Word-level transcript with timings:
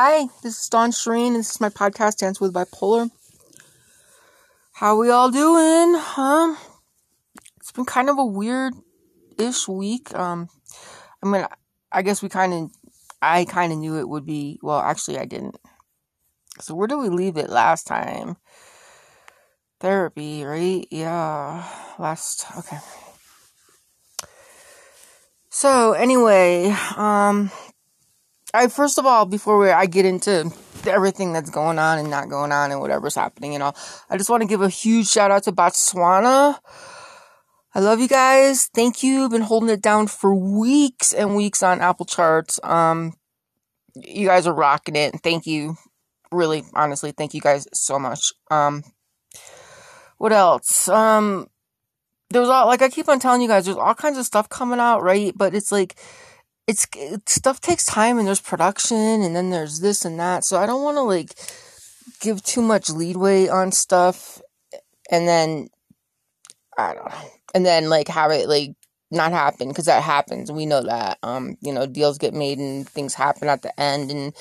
Hi, 0.00 0.28
this 0.44 0.62
is 0.62 0.68
Dawn 0.68 0.92
Sherine, 0.92 1.26
and 1.26 1.36
this 1.38 1.50
is 1.50 1.60
my 1.60 1.70
podcast, 1.70 2.18
Dance 2.18 2.40
with 2.40 2.54
Bipolar. 2.54 3.10
How 4.74 4.96
we 4.96 5.10
all 5.10 5.28
doing? 5.28 5.98
Huh? 5.98 6.54
It's 7.56 7.72
been 7.72 7.84
kind 7.84 8.08
of 8.08 8.16
a 8.16 8.24
weird-ish 8.24 9.66
week. 9.66 10.14
Um, 10.14 10.50
I 11.20 11.26
mean, 11.26 11.44
I 11.90 12.02
guess 12.02 12.22
we 12.22 12.28
kind 12.28 12.54
of, 12.54 12.70
I 13.20 13.44
kind 13.44 13.72
of 13.72 13.80
knew 13.80 13.98
it 13.98 14.08
would 14.08 14.24
be. 14.24 14.60
Well, 14.62 14.78
actually, 14.78 15.18
I 15.18 15.24
didn't. 15.24 15.56
So 16.60 16.76
where 16.76 16.86
did 16.86 16.98
we 16.98 17.08
leave 17.08 17.36
it 17.36 17.50
last 17.50 17.88
time? 17.88 18.36
Therapy, 19.80 20.44
right? 20.44 20.86
Yeah, 20.92 21.68
last. 21.98 22.46
Okay. 22.56 22.78
So 25.50 25.94
anyway, 25.94 26.72
um, 26.96 27.50
I 28.54 28.68
first 28.68 28.98
of 28.98 29.06
all, 29.06 29.26
before 29.26 29.58
we, 29.58 29.70
I 29.70 29.86
get 29.86 30.04
into 30.06 30.50
everything 30.86 31.32
that's 31.32 31.50
going 31.50 31.78
on 31.78 31.98
and 31.98 32.10
not 32.10 32.28
going 32.28 32.52
on 32.52 32.70
and 32.70 32.80
whatever's 32.80 33.14
happening 33.14 33.54
and 33.54 33.62
all, 33.62 33.76
I 34.08 34.16
just 34.16 34.30
want 34.30 34.42
to 34.42 34.48
give 34.48 34.62
a 34.62 34.68
huge 34.68 35.08
shout 35.08 35.30
out 35.30 35.44
to 35.44 35.52
Botswana. 35.52 36.58
I 37.74 37.80
love 37.80 38.00
you 38.00 38.08
guys. 38.08 38.66
Thank 38.74 39.02
you. 39.02 39.28
Been 39.28 39.42
holding 39.42 39.68
it 39.68 39.82
down 39.82 40.06
for 40.06 40.34
weeks 40.34 41.12
and 41.12 41.36
weeks 41.36 41.62
on 41.62 41.80
Apple 41.80 42.06
charts. 42.06 42.58
Um, 42.62 43.12
you 43.94 44.26
guys 44.26 44.46
are 44.46 44.54
rocking 44.54 44.96
it. 44.96 45.20
Thank 45.22 45.46
you. 45.46 45.76
Really, 46.32 46.64
honestly, 46.74 47.12
thank 47.12 47.34
you 47.34 47.40
guys 47.40 47.66
so 47.72 47.98
much. 47.98 48.32
Um, 48.50 48.82
what 50.18 50.32
else? 50.32 50.88
Um, 50.88 51.48
there 52.30 52.40
was 52.40 52.50
all 52.50 52.66
like 52.66 52.82
I 52.82 52.88
keep 52.88 53.08
on 53.08 53.20
telling 53.20 53.40
you 53.40 53.48
guys, 53.48 53.64
there's 53.64 53.76
all 53.76 53.94
kinds 53.94 54.18
of 54.18 54.26
stuff 54.26 54.48
coming 54.48 54.80
out, 54.80 55.02
right? 55.02 55.32
But 55.36 55.54
it's 55.54 55.72
like 55.72 55.96
it's 56.68 56.86
it, 56.94 57.28
stuff 57.28 57.60
takes 57.60 57.86
time 57.86 58.18
and 58.18 58.28
there's 58.28 58.42
production 58.42 59.22
and 59.22 59.34
then 59.34 59.50
there's 59.50 59.80
this 59.80 60.04
and 60.04 60.20
that. 60.20 60.44
So 60.44 60.58
I 60.58 60.66
don't 60.66 60.82
want 60.84 60.98
to 60.98 61.02
like 61.02 61.34
give 62.20 62.42
too 62.42 62.60
much 62.60 62.90
leadway 62.90 63.48
on 63.48 63.72
stuff 63.72 64.40
and 65.10 65.26
then 65.26 65.68
I 66.76 66.94
don't 66.94 67.06
know. 67.06 67.30
And 67.54 67.64
then 67.64 67.88
like 67.88 68.08
have 68.08 68.30
it 68.30 68.48
like 68.48 68.74
not 69.10 69.32
happen 69.32 69.68
because 69.68 69.86
that 69.86 70.02
happens. 70.02 70.52
We 70.52 70.66
know 70.66 70.82
that. 70.82 71.18
Um, 71.22 71.56
you 71.62 71.72
know, 71.72 71.86
deals 71.86 72.18
get 72.18 72.34
made 72.34 72.58
and 72.58 72.86
things 72.86 73.14
happen 73.14 73.48
at 73.48 73.62
the 73.62 73.80
end 73.80 74.10
and 74.10 74.34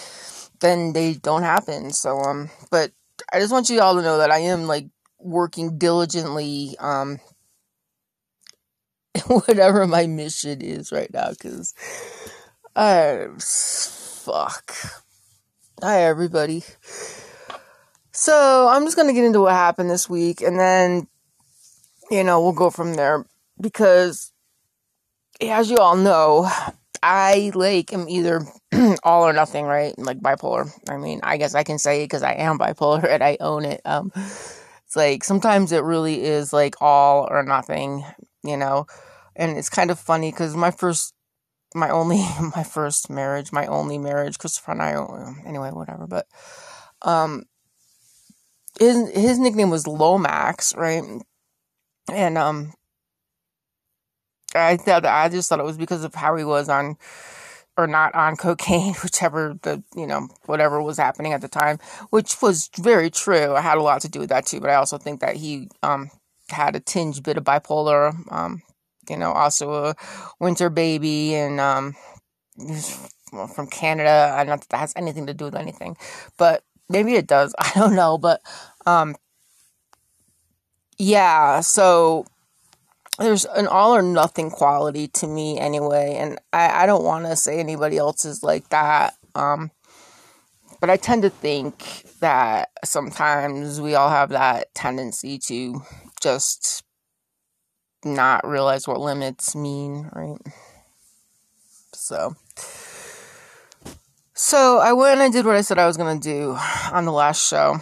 then 0.59 0.91
they 0.91 1.13
don't 1.13 1.43
happen. 1.43 1.93
So 1.93 2.19
um 2.19 2.49
but 2.69 2.91
I 3.31 3.39
just 3.39 3.53
want 3.53 3.69
you 3.69 3.79
all 3.79 3.95
to 3.95 4.01
know 4.01 4.17
that 4.17 4.31
I 4.31 4.39
am 4.39 4.67
like 4.67 4.87
working 5.17 5.77
diligently 5.77 6.75
um 6.79 7.19
whatever 9.27 9.87
my 9.87 10.07
mission 10.07 10.61
is 10.61 10.91
right 10.91 11.11
now 11.13 11.29
because 11.29 11.73
I'm 12.75 13.37
fuck. 13.39 14.75
Hi 15.81 16.03
everybody. 16.03 16.63
So 18.11 18.67
I'm 18.69 18.83
just 18.85 18.97
gonna 18.97 19.13
get 19.13 19.25
into 19.25 19.41
what 19.41 19.53
happened 19.53 19.89
this 19.89 20.09
week 20.09 20.41
and 20.41 20.59
then 20.59 21.07
you 22.11 22.23
know 22.23 22.41
we'll 22.41 22.53
go 22.53 22.69
from 22.69 22.95
there 22.95 23.25
because 23.59 24.31
as 25.41 25.69
you 25.69 25.77
all 25.77 25.95
know 25.95 26.49
I 27.01 27.51
like 27.55 27.93
am 27.93 28.09
either 28.09 28.41
all 29.03 29.23
or 29.27 29.33
nothing, 29.33 29.65
right? 29.65 29.97
Like 29.97 30.19
bipolar. 30.19 30.69
I 30.89 30.97
mean, 30.97 31.19
I 31.23 31.37
guess 31.37 31.55
I 31.55 31.63
can 31.63 31.79
say 31.79 32.01
it 32.01 32.05
because 32.05 32.23
I 32.23 32.33
am 32.33 32.57
bipolar 32.59 33.07
and 33.09 33.23
I 33.23 33.37
own 33.39 33.65
it. 33.65 33.81
Um, 33.85 34.11
it's 34.15 34.95
like 34.95 35.23
sometimes 35.23 35.71
it 35.71 35.83
really 35.83 36.23
is 36.23 36.51
like 36.51 36.75
all 36.81 37.27
or 37.29 37.43
nothing, 37.43 38.03
you 38.43 38.57
know 38.57 38.87
and 39.37 39.57
it's 39.57 39.69
kind 39.69 39.91
of 39.91 39.99
funny 39.99 40.31
because 40.31 40.55
my 40.55 40.71
first 40.71 41.13
my 41.73 41.89
only 41.89 42.17
my 42.55 42.63
first 42.63 43.09
marriage 43.09 43.51
my 43.51 43.65
only 43.67 43.97
marriage 43.97 44.37
christopher 44.37 44.71
and 44.71 44.81
i 44.81 44.93
anyway 45.45 45.69
whatever 45.71 46.07
but 46.07 46.27
um 47.03 47.43
his 48.79 49.09
his 49.11 49.39
nickname 49.39 49.69
was 49.69 49.87
lomax 49.87 50.75
right? 50.75 51.03
And 52.11 52.37
um 52.37 52.73
i 54.55 54.77
thought 54.77 55.05
i 55.05 55.29
just 55.29 55.49
thought 55.49 55.59
it 55.59 55.65
was 55.65 55.77
because 55.77 56.03
of 56.03 56.15
how 56.15 56.35
he 56.35 56.43
was 56.43 56.69
on 56.69 56.97
or 57.77 57.85
not 57.85 58.15
on 58.15 58.35
cocaine 58.35 58.93
whichever 59.03 59.57
the 59.61 59.83
you 59.95 60.07
know 60.07 60.27
whatever 60.45 60.81
was 60.81 60.97
happening 60.97 61.33
at 61.33 61.41
the 61.41 61.47
time 61.47 61.77
which 62.09 62.41
was 62.41 62.69
very 62.77 63.09
true. 63.09 63.53
I 63.53 63.61
had 63.61 63.77
a 63.77 63.83
lot 63.83 64.01
to 64.01 64.09
do 64.09 64.19
with 64.19 64.29
that 64.29 64.45
too 64.45 64.59
but 64.61 64.69
i 64.69 64.75
also 64.75 64.97
think 64.97 65.19
that 65.19 65.35
he 65.35 65.69
um 65.83 66.09
had 66.49 66.75
a 66.75 66.79
tinge 66.79 67.21
bit 67.21 67.37
of 67.37 67.43
bipolar 67.43 68.13
um 68.31 68.63
you 69.09 69.17
know, 69.17 69.31
also 69.31 69.71
a 69.73 69.95
winter 70.39 70.69
baby 70.69 71.35
and 71.35 71.59
um, 71.59 71.95
from 73.53 73.67
Canada. 73.67 74.33
I 74.37 74.43
not 74.43 74.61
that, 74.61 74.69
that 74.69 74.77
has 74.77 74.93
anything 74.95 75.27
to 75.27 75.33
do 75.33 75.45
with 75.45 75.55
anything, 75.55 75.97
but 76.37 76.63
maybe 76.89 77.15
it 77.15 77.27
does. 77.27 77.53
I 77.59 77.71
don't 77.75 77.95
know, 77.95 78.17
but 78.17 78.41
um, 78.85 79.15
yeah. 80.97 81.61
So 81.61 82.25
there's 83.19 83.45
an 83.45 83.67
all 83.67 83.95
or 83.95 84.01
nothing 84.01 84.49
quality 84.49 85.07
to 85.09 85.27
me 85.27 85.59
anyway, 85.59 86.15
and 86.19 86.39
I 86.53 86.83
I 86.83 86.85
don't 86.85 87.03
want 87.03 87.25
to 87.25 87.35
say 87.35 87.59
anybody 87.59 87.97
else 87.97 88.25
is 88.25 88.43
like 88.43 88.69
that. 88.69 89.15
Um, 89.35 89.71
but 90.79 90.89
I 90.89 90.97
tend 90.97 91.23
to 91.23 91.29
think 91.29 92.03
that 92.19 92.69
sometimes 92.85 93.81
we 93.81 93.95
all 93.95 94.09
have 94.09 94.29
that 94.29 94.73
tendency 94.75 95.39
to 95.39 95.81
just 96.21 96.83
not 98.03 98.47
realize 98.47 98.87
what 98.87 98.99
limits 98.99 99.55
mean, 99.55 100.09
right? 100.13 100.39
So, 101.93 102.35
so 104.33 104.79
I 104.79 104.93
went 104.93 105.19
and 105.19 105.21
I 105.23 105.29
did 105.29 105.45
what 105.45 105.55
I 105.55 105.61
said 105.61 105.79
I 105.79 105.87
was 105.87 105.97
gonna 105.97 106.19
do 106.19 106.55
on 106.91 107.05
the 107.05 107.11
last 107.11 107.47
show, 107.47 107.77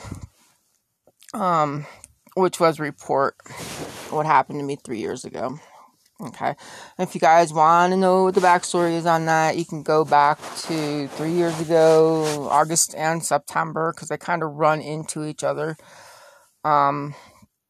um, 1.34 1.86
which 2.36 2.60
was 2.60 2.80
report 2.80 3.36
what 4.10 4.26
happened 4.26 4.60
to 4.60 4.66
me 4.66 4.78
three 4.78 5.00
years 5.00 5.26
ago. 5.26 5.60
Okay, 6.22 6.56
if 6.98 7.14
you 7.14 7.20
guys 7.20 7.52
want 7.52 7.92
to 7.92 7.98
know 7.98 8.24
what 8.24 8.36
the 8.36 8.42
backstory 8.42 8.94
is 8.94 9.06
on 9.06 9.26
that, 9.26 9.58
you 9.58 9.66
can 9.66 9.84
go 9.84 10.06
back 10.06 10.40
to 10.60 11.10
three 11.10 11.34
years 11.34 11.60
ago, 11.60 12.48
August 12.50 12.96
and 12.96 13.22
September, 13.22 13.92
because 13.94 14.08
they 14.08 14.18
kind 14.18 14.42
of 14.42 14.54
run 14.54 14.80
into 14.80 15.26
each 15.26 15.44
other. 15.44 15.76
Um, 16.64 17.16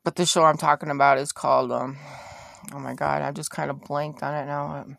but 0.03 0.15
the 0.15 0.27
show 0.27 0.43
I'm 0.43 0.57
talking 0.57 0.91
about 0.91 1.17
is 1.17 1.31
called 1.31 1.71
um, 1.71 1.97
Oh 2.75 2.79
my 2.79 2.93
god, 2.93 3.21
I 3.21 3.31
just 3.31 3.51
kind 3.51 3.71
of 3.71 3.79
blanked 3.79 4.21
on 4.21 4.33
it 4.33 4.47
now. 4.47 4.75
Um, 4.75 4.97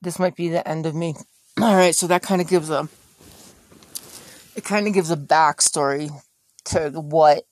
this 0.00 0.20
might 0.20 0.36
be 0.36 0.48
the 0.48 0.66
end 0.66 0.86
of 0.86 0.94
me. 0.94 1.16
All 1.60 1.74
right, 1.74 1.96
so 1.96 2.06
that 2.06 2.22
kind 2.22 2.40
of 2.40 2.46
gives 2.46 2.70
a 2.70 2.88
it 4.54 4.62
kind 4.64 4.86
of 4.86 4.94
gives 4.94 5.10
a 5.10 5.16
backstory 5.16 6.10
to 6.66 6.90
what 6.90 7.42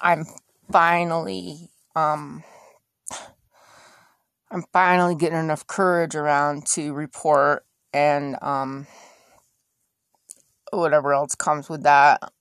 I'm 0.00 0.26
finally 0.72 1.68
um 1.94 2.42
I'm 4.50 4.64
finally 4.72 5.14
getting 5.14 5.38
enough 5.38 5.64
courage 5.68 6.16
around 6.16 6.66
to 6.74 6.92
report 6.94 7.64
and 7.92 8.36
um 8.42 8.88
whatever 10.72 11.12
else 11.12 11.36
comes 11.36 11.68
with 11.68 11.84
that. 11.84 12.32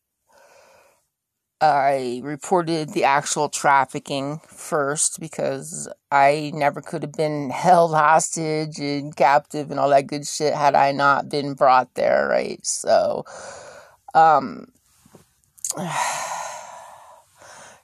I 1.62 2.22
reported 2.24 2.90
the 2.90 3.04
actual 3.04 3.48
trafficking 3.48 4.42
first 4.48 5.20
because 5.20 5.88
I 6.12 6.52
never 6.56 6.82
could 6.82 7.04
have 7.04 7.14
been 7.14 7.50
held 7.52 7.94
hostage 7.94 8.80
and 8.80 9.16
captive 9.16 9.70
and 9.70 9.80
all 9.80 9.90
that 9.90 10.08
good 10.08 10.26
shit 10.26 10.56
had 10.56 10.74
I 10.74 10.92
not 10.92 11.30
been 11.30 11.54
brought 11.54 11.94
there, 11.94 12.28
right? 12.28 12.66
So, 12.66 13.26
um, 14.16 14.72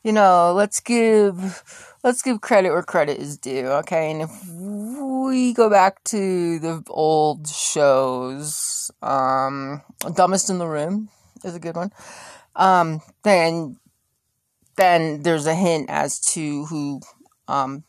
you 0.03 0.11
know, 0.11 0.53
let's 0.53 0.79
give 0.79 1.93
let's 2.03 2.23
give 2.23 2.41
credit 2.41 2.71
where 2.71 2.81
credit 2.81 3.19
is 3.19 3.37
due, 3.37 3.67
okay? 3.67 4.09
And 4.09 4.23
if 4.23 4.31
we 4.49 5.53
go 5.53 5.69
back 5.69 6.03
to 6.05 6.57
the 6.57 6.83
old 6.89 7.47
shows, 7.47 8.89
um, 9.03 9.83
Dumbest 10.15 10.49
in 10.49 10.57
the 10.57 10.67
Room 10.67 11.09
is 11.43 11.53
a 11.53 11.59
good 11.59 11.75
one 11.75 11.91
um, 12.57 13.01
then 13.23 13.77
then 14.75 15.23
there's 15.23 15.45
a 15.47 15.55
hint 15.55 15.89
as 15.89 16.19
to 16.19 16.65
who 16.65 17.01
um, 17.47 17.83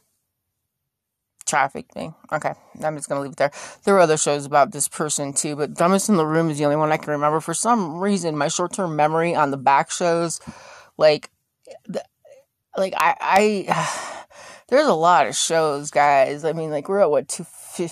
trafficked 1.46 1.94
me. 1.96 2.12
Okay, 2.32 2.52
I'm 2.82 2.96
just 2.96 3.08
gonna 3.08 3.22
leave 3.22 3.32
it 3.32 3.36
there. 3.38 3.50
There 3.84 3.96
are 3.96 4.00
other 4.00 4.16
shows 4.16 4.46
about 4.46 4.70
this 4.72 4.86
person 4.86 5.32
too, 5.32 5.56
but 5.56 5.74
Dumbest 5.74 6.08
in 6.08 6.16
the 6.16 6.26
Room 6.26 6.50
is 6.50 6.58
the 6.58 6.64
only 6.64 6.76
one 6.76 6.92
I 6.92 6.96
can 6.96 7.10
remember. 7.10 7.40
For 7.40 7.54
some 7.54 7.98
reason, 7.98 8.36
my 8.36 8.48
short 8.48 8.72
term 8.72 8.94
memory 8.94 9.34
on 9.34 9.50
the 9.50 9.56
back 9.56 9.90
shows, 9.90 10.40
like, 10.96 11.30
the, 11.86 12.04
like 12.76 12.94
I, 12.96 13.16
I, 13.20 14.24
there's 14.68 14.86
a 14.86 14.94
lot 14.94 15.26
of 15.26 15.34
shows, 15.34 15.90
guys. 15.90 16.44
I 16.44 16.52
mean, 16.52 16.70
like 16.70 16.88
we're 16.88 17.00
at 17.00 17.10
what 17.10 17.28
two 17.28 17.44
fifteen? 17.44 17.90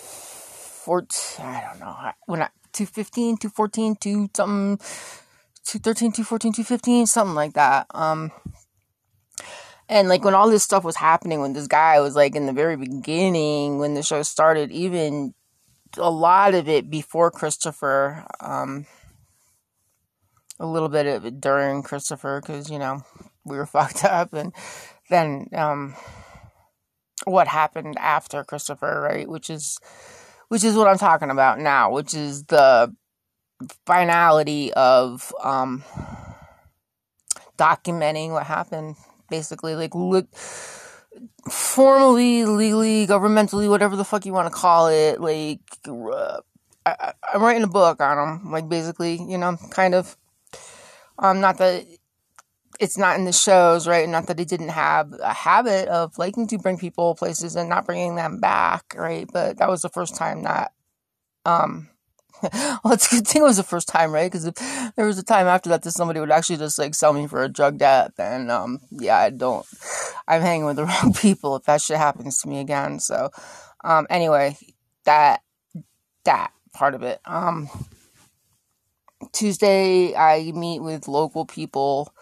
I 1.40 1.64
don't 1.68 1.80
know 1.80 2.12
when 2.26 2.42
I 2.42 2.48
215, 2.72 3.38
214, 3.38 3.96
2 3.96 4.30
something 4.36 4.86
213, 5.66 6.12
214, 6.12 6.52
215, 6.52 7.06
something 7.06 7.34
like 7.34 7.54
that. 7.54 7.86
Um, 7.90 8.30
and 9.88 10.08
like 10.08 10.24
when 10.24 10.34
all 10.34 10.50
this 10.50 10.62
stuff 10.62 10.84
was 10.84 10.96
happening, 10.96 11.40
when 11.40 11.52
this 11.52 11.66
guy 11.66 12.00
was 12.00 12.16
like 12.16 12.34
in 12.34 12.46
the 12.46 12.52
very 12.52 12.76
beginning, 12.76 13.78
when 13.78 13.94
the 13.94 14.02
show 14.02 14.22
started, 14.22 14.70
even 14.72 15.34
a 15.96 16.10
lot 16.10 16.54
of 16.54 16.68
it 16.68 16.90
before 16.90 17.30
Christopher, 17.30 18.26
um, 18.40 18.86
a 20.58 20.66
little 20.66 20.88
bit 20.88 21.06
of 21.06 21.24
it 21.24 21.40
during 21.40 21.82
Christopher 21.82 22.40
because 22.40 22.70
you 22.70 22.78
know 22.78 23.02
we 23.44 23.56
were 23.56 23.66
fucked 23.66 24.04
up, 24.04 24.32
and 24.32 24.52
then 25.10 25.48
um, 25.52 25.94
what 27.24 27.48
happened 27.48 27.96
after 27.98 28.44
Christopher, 28.44 29.00
right? 29.00 29.28
Which 29.28 29.50
is 29.50 29.78
which 30.48 30.64
is 30.64 30.76
what 30.76 30.88
I'm 30.88 30.98
talking 30.98 31.30
about 31.30 31.58
now, 31.58 31.92
which 31.92 32.14
is 32.14 32.44
the 32.44 32.94
finality 33.84 34.72
of 34.74 35.32
um, 35.42 35.84
documenting 37.58 38.30
what 38.30 38.46
happened. 38.46 38.96
Basically, 39.28 39.74
like 39.74 39.94
look 39.94 40.26
formally, 41.50 42.44
legally, 42.44 43.06
governmentally, 43.06 43.68
whatever 43.68 43.96
the 43.96 44.04
fuck 44.04 44.26
you 44.26 44.32
want 44.32 44.46
to 44.46 44.54
call 44.54 44.88
it, 44.88 45.20
like 45.20 45.60
uh, 45.88 46.40
I, 46.84 47.12
am 47.34 47.42
writing 47.42 47.64
a 47.64 47.68
book 47.68 48.00
on 48.00 48.16
them, 48.16 48.52
like 48.52 48.68
basically, 48.68 49.20
you 49.20 49.38
know, 49.38 49.56
kind 49.70 49.94
of. 49.94 50.16
Um, 51.18 51.40
not 51.40 51.56
that 51.58 51.86
it's 52.78 52.98
not 52.98 53.18
in 53.18 53.24
the 53.24 53.32
shows, 53.32 53.88
right? 53.88 54.08
Not 54.08 54.26
that 54.26 54.40
it 54.40 54.48
didn't 54.48 54.68
have 54.68 55.12
a 55.22 55.32
habit 55.32 55.88
of 55.88 56.18
liking 56.18 56.46
to 56.48 56.58
bring 56.58 56.78
people 56.78 57.14
places 57.14 57.56
and 57.56 57.68
not 57.68 57.86
bringing 57.86 58.16
them 58.16 58.38
back, 58.38 58.94
right? 58.96 59.26
But 59.32 59.58
that 59.58 59.68
was 59.68 59.82
the 59.82 59.88
first 59.88 60.14
time 60.14 60.42
that, 60.42 60.72
um, 61.44 61.88
well, 62.84 62.92
it's 62.92 63.12
a 63.12 63.16
good 63.16 63.26
thing 63.26 63.42
it 63.42 63.44
was 63.44 63.56
the 63.56 63.62
first 63.62 63.88
time, 63.88 64.12
right? 64.12 64.30
Because 64.30 64.44
if 64.44 64.54
there 64.96 65.06
was 65.06 65.18
a 65.18 65.24
time 65.24 65.46
after 65.46 65.68
that 65.70 65.82
that 65.82 65.92
somebody 65.92 66.20
would 66.20 66.30
actually 66.30 66.58
just 66.58 66.78
like 66.78 66.94
sell 66.94 67.12
me 67.12 67.26
for 67.26 67.42
a 67.42 67.48
drug 67.48 67.78
debt, 67.78 68.12
then, 68.16 68.50
um, 68.50 68.80
yeah, 68.90 69.18
I 69.18 69.30
don't, 69.30 69.66
I'm 70.28 70.42
hanging 70.42 70.66
with 70.66 70.76
the 70.76 70.84
wrong 70.86 71.14
people 71.14 71.56
if 71.56 71.64
that 71.64 71.80
shit 71.80 71.96
happens 71.96 72.40
to 72.42 72.48
me 72.48 72.60
again. 72.60 73.00
So, 73.00 73.30
um, 73.84 74.06
anyway, 74.10 74.56
that, 75.04 75.42
that 76.24 76.52
part 76.74 76.94
of 76.94 77.02
it. 77.02 77.20
Um, 77.24 77.68
Tuesday, 79.32 80.14
I 80.14 80.52
meet 80.52 80.80
with 80.80 81.08
local 81.08 81.46
people 81.46 82.12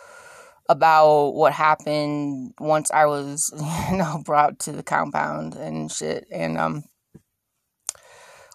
about 0.69 1.31
what 1.31 1.52
happened 1.52 2.55
once 2.58 2.90
I 2.90 3.06
was, 3.06 3.52
you 3.90 3.99
know, 3.99 4.22
brought 4.25 4.58
to 4.61 4.72
the 4.72 4.82
compound 4.82 5.55
and 5.55 5.90
shit. 5.90 6.26
And 6.31 6.56
um, 6.56 6.84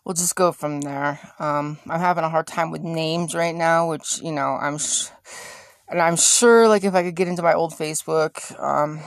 we'll 0.10 0.16
just 0.16 0.36
go 0.36 0.52
from 0.52 0.82
there. 0.82 1.20
Um, 1.38 1.78
I'm 1.88 2.00
having 2.00 2.24
a 2.24 2.30
hard 2.30 2.48
time 2.48 2.72
with 2.72 2.82
names 2.82 3.36
right 3.36 3.54
now, 3.54 3.88
which 3.88 4.20
you 4.24 4.32
know 4.32 4.58
I'm, 4.60 4.80
sh- 4.80 5.10
and 5.88 6.02
I'm 6.02 6.16
sure 6.16 6.68
like 6.68 6.84
if 6.84 6.96
I 6.96 7.04
could 7.04 7.14
get 7.14 7.28
into 7.28 7.44
my 7.44 7.54
old 7.54 7.74
Facebook, 7.74 8.60
um, 8.60 9.02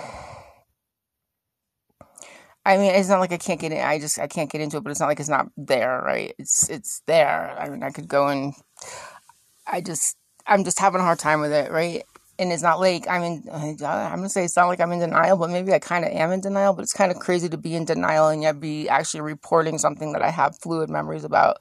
I 2.64 2.76
mean, 2.76 2.94
it's 2.94 3.08
not 3.08 3.18
like 3.18 3.32
I 3.32 3.36
can't 3.36 3.58
get 3.58 3.72
in. 3.72 3.80
I 3.80 3.98
just 3.98 4.20
I 4.20 4.28
can't 4.28 4.48
get 4.48 4.60
into 4.60 4.76
it, 4.76 4.84
but 4.84 4.90
it's 4.90 5.00
not 5.00 5.08
like 5.08 5.18
it's 5.18 5.28
not 5.28 5.48
there, 5.56 6.00
right? 6.06 6.36
It's 6.38 6.70
it's 6.70 7.02
there. 7.08 7.50
I 7.58 7.68
mean, 7.68 7.82
I 7.82 7.90
could 7.90 8.06
go 8.06 8.28
and 8.28 8.54
I 9.66 9.80
just 9.80 10.16
I'm 10.46 10.62
just 10.62 10.78
having 10.78 11.00
a 11.00 11.04
hard 11.04 11.18
time 11.18 11.40
with 11.40 11.50
it, 11.52 11.72
right? 11.72 12.04
And 12.42 12.52
it's 12.52 12.62
not 12.62 12.80
like 12.80 13.06
I'm 13.08 13.22
in. 13.22 13.48
I'm 13.52 13.76
gonna 13.76 14.28
say 14.28 14.44
it's 14.44 14.56
not 14.56 14.66
like 14.66 14.80
I'm 14.80 14.90
in 14.90 14.98
denial, 14.98 15.36
but 15.36 15.48
maybe 15.48 15.72
I 15.72 15.78
kind 15.78 16.04
of 16.04 16.10
am 16.10 16.32
in 16.32 16.40
denial. 16.40 16.72
But 16.72 16.82
it's 16.82 16.92
kind 16.92 17.12
of 17.12 17.20
crazy 17.20 17.48
to 17.48 17.56
be 17.56 17.76
in 17.76 17.84
denial 17.84 18.28
and 18.28 18.42
yet 18.42 18.58
be 18.58 18.88
actually 18.88 19.20
reporting 19.20 19.78
something 19.78 20.12
that 20.12 20.22
I 20.22 20.30
have 20.30 20.58
fluid 20.58 20.90
memories 20.90 21.22
about 21.22 21.58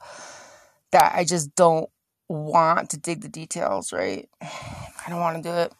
that 0.90 1.12
I 1.14 1.24
just 1.24 1.54
don't 1.54 1.88
want 2.28 2.90
to 2.90 2.98
dig 2.98 3.20
the 3.20 3.28
details, 3.28 3.92
right? 3.92 4.28
I 4.42 5.08
don't 5.08 5.20
want 5.20 5.36
to 5.36 5.48
do 5.48 5.54
it. 5.54 5.72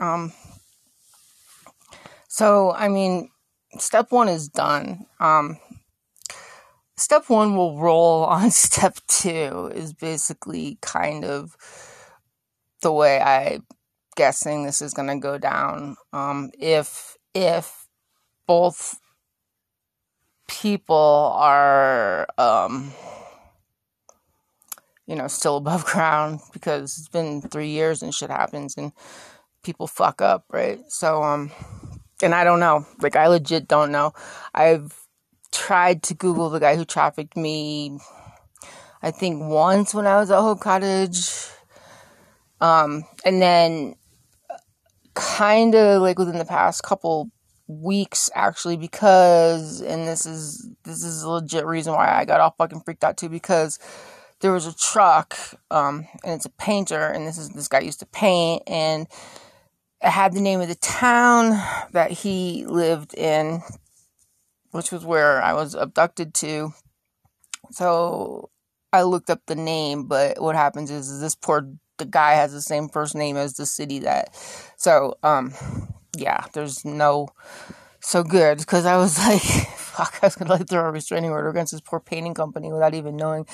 Um. 0.00 0.32
So 2.26 2.72
I 2.72 2.88
mean 2.88 3.30
step 3.78 4.10
one 4.10 4.28
is 4.28 4.48
done. 4.48 5.06
Um, 5.20 5.58
step 6.96 7.28
one 7.28 7.56
will 7.56 7.78
roll 7.78 8.24
on 8.24 8.50
step 8.50 8.98
two 9.06 9.70
is 9.74 9.92
basically 9.92 10.78
kind 10.82 11.24
of 11.24 11.56
the 12.82 12.92
way 12.92 13.20
I 13.20 13.60
guessing 14.18 14.64
this 14.64 14.82
is 14.82 14.92
going 14.92 15.08
to 15.08 15.16
go 15.16 15.38
down. 15.38 15.96
Um, 16.12 16.50
if 16.58 17.16
if 17.34 17.86
both 18.48 18.98
people 20.48 21.32
are 21.36 22.26
um, 22.36 22.92
you 25.06 25.14
know 25.14 25.28
still 25.28 25.56
above 25.56 25.84
ground 25.92 26.40
because 26.52 26.98
it's 26.98 27.08
been 27.08 27.40
three 27.40 27.68
years 27.68 28.02
and 28.02 28.12
shit 28.12 28.28
happens 28.28 28.76
and 28.76 28.92
people 29.62 29.86
fuck 29.86 30.20
up, 30.20 30.44
right? 30.50 30.80
So 30.88 31.22
um 31.22 31.52
and 32.20 32.34
I 32.34 32.42
don't 32.42 32.60
know. 32.60 32.86
Like 33.00 33.14
I 33.14 33.28
legit 33.28 33.68
don't 33.68 33.92
know. 33.92 34.12
I've 34.52 34.92
tried 35.52 36.02
to 36.04 36.14
Google 36.14 36.50
the 36.50 36.58
guy 36.58 36.74
who 36.74 36.84
trafficked 36.84 37.36
me. 37.36 37.98
I 39.00 39.12
think 39.12 39.40
once 39.40 39.94
when 39.94 40.08
I 40.08 40.16
was 40.16 40.30
at 40.32 40.40
Hope 40.40 40.60
Cottage. 40.60 41.46
Um, 42.60 43.04
and 43.24 43.40
then 43.40 43.94
kind 45.38 45.74
of 45.74 46.02
like 46.02 46.18
within 46.18 46.38
the 46.38 46.44
past 46.44 46.82
couple 46.82 47.30
weeks 47.68 48.30
actually 48.34 48.76
because 48.76 49.80
and 49.80 50.08
this 50.08 50.26
is 50.26 50.68
this 50.84 51.04
is 51.04 51.22
a 51.22 51.30
legit 51.30 51.66
reason 51.66 51.92
why 51.92 52.08
I 52.08 52.24
got 52.24 52.40
all 52.40 52.54
fucking 52.56 52.80
freaked 52.80 53.04
out 53.04 53.16
too 53.16 53.28
because 53.28 53.78
there 54.40 54.52
was 54.52 54.66
a 54.66 54.74
truck 54.74 55.36
um 55.70 56.06
and 56.24 56.34
it's 56.34 56.46
a 56.46 56.50
painter 56.50 57.06
and 57.08 57.26
this 57.26 57.38
is 57.38 57.50
this 57.50 57.68
guy 57.68 57.80
used 57.80 58.00
to 58.00 58.06
paint 58.06 58.62
and 58.66 59.06
it 60.00 60.10
had 60.10 60.32
the 60.32 60.40
name 60.40 60.60
of 60.60 60.68
the 60.68 60.76
town 60.76 61.60
that 61.92 62.10
he 62.10 62.64
lived 62.66 63.14
in, 63.14 63.62
which 64.70 64.92
was 64.92 65.04
where 65.04 65.42
I 65.42 65.54
was 65.54 65.74
abducted 65.74 66.34
to. 66.34 66.72
So 67.72 68.50
I 68.92 69.02
looked 69.02 69.28
up 69.28 69.40
the 69.46 69.56
name, 69.56 70.06
but 70.06 70.40
what 70.40 70.54
happens 70.54 70.90
is, 70.90 71.10
is 71.10 71.20
this 71.20 71.34
poor 71.34 71.68
the 71.98 72.06
guy 72.06 72.34
has 72.34 72.52
the 72.52 72.62
same 72.62 72.88
first 72.88 73.14
name 73.14 73.36
as 73.36 73.54
the 73.54 73.66
city 73.66 74.00
that. 74.00 74.34
So 74.76 75.16
um, 75.22 75.52
yeah, 76.16 76.46
there's 76.52 76.84
no 76.84 77.28
so 78.00 78.22
good 78.22 78.58
because 78.58 78.86
I 78.86 78.96
was 78.96 79.18
like, 79.26 79.42
fuck, 79.42 80.18
I 80.22 80.26
was 80.26 80.36
gonna 80.36 80.52
like 80.52 80.68
throw 80.68 80.86
a 80.86 80.90
restraining 80.90 81.30
order 81.30 81.48
against 81.48 81.72
this 81.72 81.80
poor 81.80 82.00
painting 82.00 82.34
company 82.34 82.72
without 82.72 82.94
even 82.94 83.16
knowing, 83.16 83.46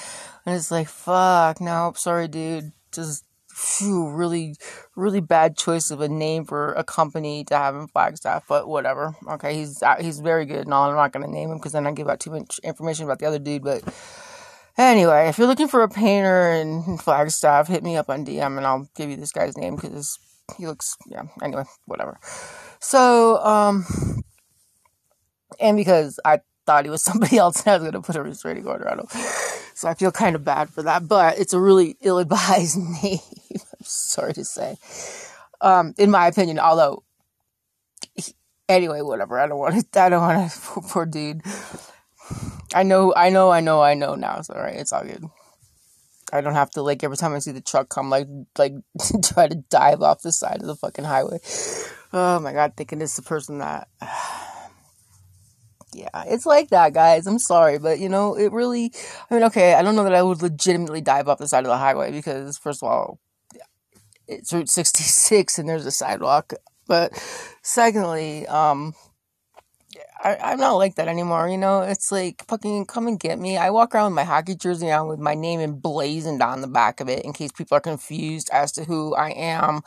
and 0.47 0.55
it's 0.55 0.71
like, 0.71 0.89
fuck, 0.89 1.61
no, 1.61 1.93
sorry, 1.97 2.29
dude, 2.29 2.73
just 2.93 3.25
phew, 3.55 4.11
really, 4.11 4.57
really 4.97 5.21
bad 5.21 5.57
choice 5.57 5.91
of 5.91 6.01
a 6.01 6.09
name 6.09 6.45
for 6.45 6.73
a 6.73 6.83
company 6.83 7.45
to 7.45 7.57
have 7.57 7.77
in 7.77 7.87
Flagstaff, 7.87 8.45
but 8.49 8.69
whatever. 8.69 9.15
Okay, 9.29 9.55
he's 9.55 9.83
uh, 9.83 9.97
he's 10.01 10.21
very 10.21 10.45
good 10.45 10.65
and 10.65 10.75
all. 10.75 10.89
I'm 10.89 10.97
not 10.97 11.13
gonna 11.13 11.29
name 11.29 11.51
him 11.51 11.59
because 11.59 11.73
then 11.73 11.87
I 11.87 11.93
give 11.93 12.09
out 12.09 12.21
too 12.21 12.31
much 12.31 12.59
information 12.65 13.05
about 13.05 13.21
the 13.21 13.27
other 13.27 13.39
dude. 13.39 13.63
But 13.63 13.83
anyway, 14.79 15.29
if 15.29 15.39
you're 15.39 15.47
looking 15.47 15.69
for 15.69 15.83
a 15.83 15.89
painter 15.89 16.53
in 16.53 16.99
Flagstaff, 16.99 17.69
hit 17.69 17.83
me 17.83 17.97
up 17.97 18.09
on 18.09 18.25
DM 18.25 18.57
and 18.57 18.67
I'll 18.67 18.89
give 18.97 19.11
you 19.11 19.17
this 19.17 19.33
guy's 19.33 19.57
name 19.57 19.77
because 19.77 20.19
he 20.59 20.67
looks 20.67 20.97
yeah. 21.07 21.23
Anyway, 21.43 21.65
whatever. 21.87 22.19
So 22.81 23.39
um, 23.39 23.87
and 25.61 25.77
because 25.77 26.21
I 26.25 26.41
thought 26.67 26.85
he 26.85 26.91
was 26.91 27.03
somebody 27.05 27.37
else 27.37 27.61
and 27.61 27.69
I 27.69 27.79
was 27.79 27.85
gonna 27.85 28.03
put 28.03 28.17
a 28.17 28.23
restraining 28.23 28.67
order 28.67 28.89
on 28.91 29.01
him. 29.01 29.07
So 29.75 29.89
I 29.89 29.95
feel 29.95 30.13
kind 30.13 30.37
of 30.37 30.45
bad 30.45 30.71
for 30.71 30.83
that, 30.85 31.09
but 31.09 31.39
it's 31.39 31.53
a 31.53 31.61
really 31.61 31.97
ill 32.01 32.19
advised 32.19 32.79
name. 33.03 33.19
I'm 33.53 33.83
sorry 33.83 34.33
to 34.35 34.45
say. 34.45 34.77
Um, 35.61 35.95
in 35.99 36.11
my 36.11 36.29
opinion, 36.29 36.59
although, 36.59 37.03
he, 38.15 38.35
anyway, 38.69 39.01
whatever. 39.01 39.39
I 39.39 39.47
don't 39.47 39.59
want 39.59 39.93
to, 39.93 40.01
I 40.01 40.09
don't 40.09 40.23
want 40.23 40.51
to, 40.51 40.61
poor, 40.63 40.83
poor 40.83 41.07
dude. 41.07 41.43
I 42.75 42.83
know, 42.83 43.15
I 43.17 43.31
know, 43.31 43.51
I 43.51 43.61
know, 43.61 43.81
I 43.81 43.95
know 43.95 44.15
now. 44.17 44.39
It's 44.39 44.51
alright. 44.51 44.77
It's 44.77 44.93
all 44.93 45.05
good. 45.05 45.25
I 46.33 46.41
don't 46.41 46.55
have 46.55 46.71
to 46.73 46.83
like 46.83 47.05
every 47.05 47.17
time 47.17 47.33
I 47.33 47.39
see 47.39 47.53
the 47.53 47.61
truck 47.61 47.89
come, 47.89 48.11
like 48.11 48.27
like 48.59 48.73
try 49.23 49.47
to 49.47 49.55
dive 49.71 50.03
off 50.03 50.23
the 50.23 50.33
side 50.33 50.61
of 50.61 50.67
the 50.67 50.75
fucking 50.75 51.05
highway. 51.05 51.39
Oh 52.13 52.41
my 52.41 52.53
god, 52.53 52.73
thinking 52.77 53.01
it's 53.01 53.17
the 53.17 53.23
person 53.23 53.59
that 53.59 53.89
yeah, 55.95 56.09
it's 56.27 56.45
like 56.45 56.71
that, 56.71 56.93
guys. 56.93 57.27
I'm 57.29 57.39
sorry, 57.39 57.79
but 57.79 58.01
you 58.01 58.09
know, 58.09 58.35
it 58.37 58.53
really. 58.53 58.93
I 59.31 59.35
mean, 59.35 59.45
okay, 59.45 59.75
I 59.75 59.83
don't 59.83 59.95
know 59.95 60.05
that 60.05 60.15
I 60.15 60.23
would 60.23 60.43
legitimately 60.43 61.03
dive 61.03 61.29
off 61.29 61.39
the 61.39 61.47
side 61.47 61.65
of 61.65 61.69
the 61.71 61.79
highway 61.79 62.11
because, 62.11 62.59
first 62.59 62.83
of 62.83 62.89
all, 62.89 63.21
it's 64.27 64.53
Route 64.53 64.69
66 64.69 65.59
and 65.59 65.69
there's 65.69 65.87
a 65.87 65.93
sidewalk. 65.93 66.53
But 66.87 67.13
secondly, 67.63 68.47
um, 68.49 68.95
I, 70.25 70.37
I'm 70.37 70.59
not 70.59 70.73
like 70.73 70.97
that 70.97 71.09
anymore. 71.09 71.49
You 71.49 71.59
know, 71.59 71.83
it's 71.83 72.11
like 72.11 72.45
fucking 72.49 72.87
come 72.87 73.07
and 73.07 73.21
get 73.21 73.39
me. 73.39 73.57
I 73.57 73.71
walk 73.71 73.95
around 73.95 74.13
with 74.13 74.17
my 74.17 74.25
hockey 74.25 74.57
jersey 74.57 74.91
on 74.91 75.09
with 75.09 75.21
my 75.21 75.35
name 75.35 75.61
emblazoned 75.61 76.43
on 76.43 76.63
the 76.63 76.67
back 76.67 77.01
of 77.01 77.09
it 77.09 77.25
in 77.25 77.33
case 77.33 77.53
people 77.53 77.77
are 77.77 77.81
confused 77.81 78.51
as 78.53 78.73
to 78.73 78.85
who 78.85 79.15
I 79.15 79.31
am 79.31 79.83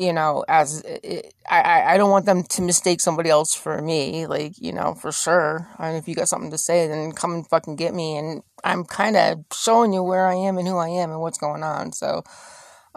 you 0.00 0.12
know, 0.14 0.44
as 0.48 0.80
it, 0.86 1.34
I, 1.50 1.94
I 1.94 1.96
don't 1.98 2.10
want 2.10 2.24
them 2.24 2.42
to 2.42 2.62
mistake 2.62 3.02
somebody 3.02 3.28
else 3.28 3.54
for 3.54 3.82
me, 3.82 4.26
like, 4.26 4.54
you 4.58 4.72
know, 4.72 4.94
for 4.94 5.12
sure. 5.12 5.68
Mean, 5.78 5.94
if 5.96 6.08
you 6.08 6.14
got 6.14 6.28
something 6.28 6.50
to 6.52 6.58
say, 6.58 6.86
then 6.86 7.12
come 7.12 7.32
and 7.34 7.46
fucking 7.46 7.76
get 7.76 7.92
me. 7.92 8.16
And 8.16 8.42
I'm 8.64 8.84
kind 8.84 9.16
of 9.16 9.44
showing 9.52 9.92
you 9.92 10.02
where 10.02 10.26
I 10.26 10.34
am 10.34 10.56
and 10.56 10.66
who 10.66 10.78
I 10.78 10.88
am 10.88 11.10
and 11.10 11.20
what's 11.20 11.36
going 11.38 11.62
on. 11.62 11.92
So, 11.92 12.22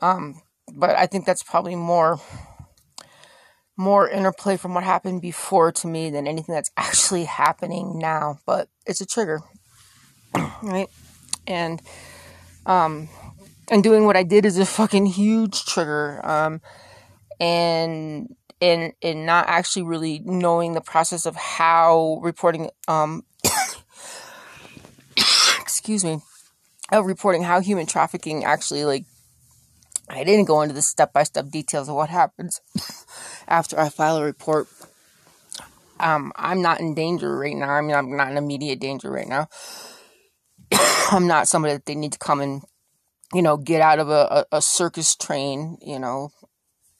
um, 0.01 0.41
but 0.73 0.91
I 0.91 1.07
think 1.07 1.25
that's 1.25 1.43
probably 1.43 1.75
more, 1.75 2.21
more 3.75 4.07
interplay 4.09 4.57
from 4.57 4.73
what 4.73 4.83
happened 4.83 5.21
before 5.21 5.71
to 5.71 5.87
me 5.87 6.09
than 6.09 6.27
anything 6.27 6.53
that's 6.53 6.71
actually 6.77 7.25
happening 7.25 7.97
now. 7.99 8.39
But 8.45 8.69
it's 8.85 9.01
a 9.01 9.05
trigger, 9.05 9.41
right? 10.61 10.89
And, 11.47 11.81
um, 12.65 13.09
and 13.69 13.83
doing 13.83 14.05
what 14.05 14.15
I 14.15 14.23
did 14.23 14.45
is 14.45 14.57
a 14.57 14.65
fucking 14.65 15.07
huge 15.07 15.65
trigger. 15.65 16.25
Um, 16.25 16.61
and 17.39 18.35
and 18.61 18.93
and 19.01 19.25
not 19.25 19.45
actually 19.47 19.83
really 19.83 20.21
knowing 20.23 20.73
the 20.73 20.81
process 20.81 21.25
of 21.25 21.35
how 21.35 22.19
reporting 22.21 22.69
um 22.87 23.23
excuse 25.59 26.05
me 26.05 26.19
of 26.91 27.05
reporting 27.05 27.43
how 27.43 27.59
human 27.59 27.85
trafficking 27.85 28.45
actually 28.45 28.85
like 28.85 29.05
I 30.09 30.23
didn't 30.23 30.45
go 30.45 30.61
into 30.61 30.75
the 30.75 30.81
step 30.81 31.11
by 31.11 31.23
step 31.23 31.49
details 31.49 31.89
of 31.89 31.95
what 31.95 32.09
happens 32.09 32.61
after 33.47 33.79
I 33.79 33.89
file 33.89 34.17
a 34.17 34.23
report. 34.23 34.67
Um, 35.99 36.33
I'm 36.35 36.61
not 36.61 36.79
in 36.79 36.95
danger 36.95 37.37
right 37.37 37.55
now. 37.55 37.69
I 37.69 37.81
mean, 37.81 37.95
I'm 37.95 38.17
not 38.17 38.31
in 38.31 38.37
immediate 38.37 38.79
danger 38.79 39.09
right 39.09 39.27
now. 39.27 39.47
I'm 41.11 41.27
not 41.27 41.47
somebody 41.47 41.73
that 41.75 41.85
they 41.85 41.95
need 41.95 42.11
to 42.13 42.19
come 42.19 42.41
and, 42.41 42.63
you 43.33 43.41
know, 43.41 43.57
get 43.57 43.81
out 43.81 43.99
of 43.99 44.09
a, 44.09 44.45
a, 44.51 44.57
a 44.57 44.61
circus 44.61 45.15
train, 45.15 45.77
you 45.81 45.99
know. 45.99 46.31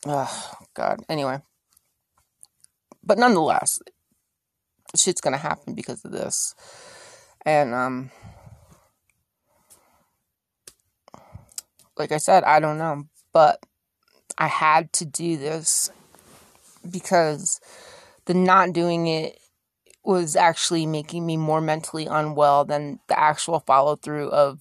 Oh, 0.06 0.54
God. 0.74 1.00
Anyway. 1.10 1.40
But 3.04 3.18
nonetheless, 3.18 3.80
shit's 4.96 5.22
gonna 5.22 5.38
happen 5.38 5.74
because 5.74 6.06
of 6.06 6.12
this. 6.12 6.56
And, 7.46 7.74
um, 7.74 8.12
like 11.98 12.12
I 12.12 12.18
said, 12.18 12.44
I 12.44 12.60
don't 12.60 12.78
know. 12.78 13.04
But 13.34 13.60
I 14.38 14.48
had 14.48 14.94
to 14.94 15.06
do 15.06 15.38
this 15.38 15.90
because 16.90 17.60
the 18.26 18.34
not 18.34 18.74
doing 18.74 19.08
it 19.08 19.40
was 20.04 20.36
actually 20.36 20.86
making 20.86 21.26
me 21.26 21.38
more 21.38 21.62
mentally 21.62 22.06
unwell 22.06 22.66
than 22.66 23.00
the 23.08 23.18
actual 23.18 23.60
follow 23.62 23.96
through 23.96 24.30
of 24.30 24.60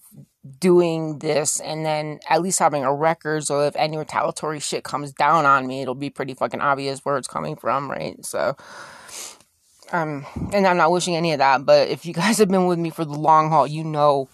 doing 0.59 1.19
this 1.19 1.59
and 1.59 1.85
then 1.85 2.19
at 2.29 2.41
least 2.41 2.59
having 2.59 2.83
a 2.83 2.93
record. 2.93 3.43
So 3.43 3.61
if 3.61 3.75
any 3.75 3.97
retaliatory 3.97 4.59
shit 4.59 4.83
comes 4.83 5.11
down 5.11 5.45
on 5.45 5.67
me 5.67 5.81
it'll 5.81 5.95
be 5.95 6.09
pretty 6.09 6.33
fucking 6.33 6.61
obvious 6.61 6.99
where 7.03 7.17
it's 7.17 7.27
coming 7.27 7.55
from 7.55 7.89
right? 7.89 8.23
So 8.25 8.55
um 9.93 10.25
and 10.51 10.67
i'm 10.67 10.77
not 10.77 10.91
wishing 10.91 11.15
any 11.15 11.31
of 11.31 11.39
that 11.39 11.65
but 11.65 11.87
if 11.87 12.05
you 12.05 12.13
guys 12.13 12.39
have 12.39 12.49
been 12.49 12.65
with 12.65 12.79
me 12.79 12.89
for 12.89 13.05
the 13.05 13.13
long 13.13 13.49
haul 13.49 13.67
you 13.67 13.83
know 13.83 14.27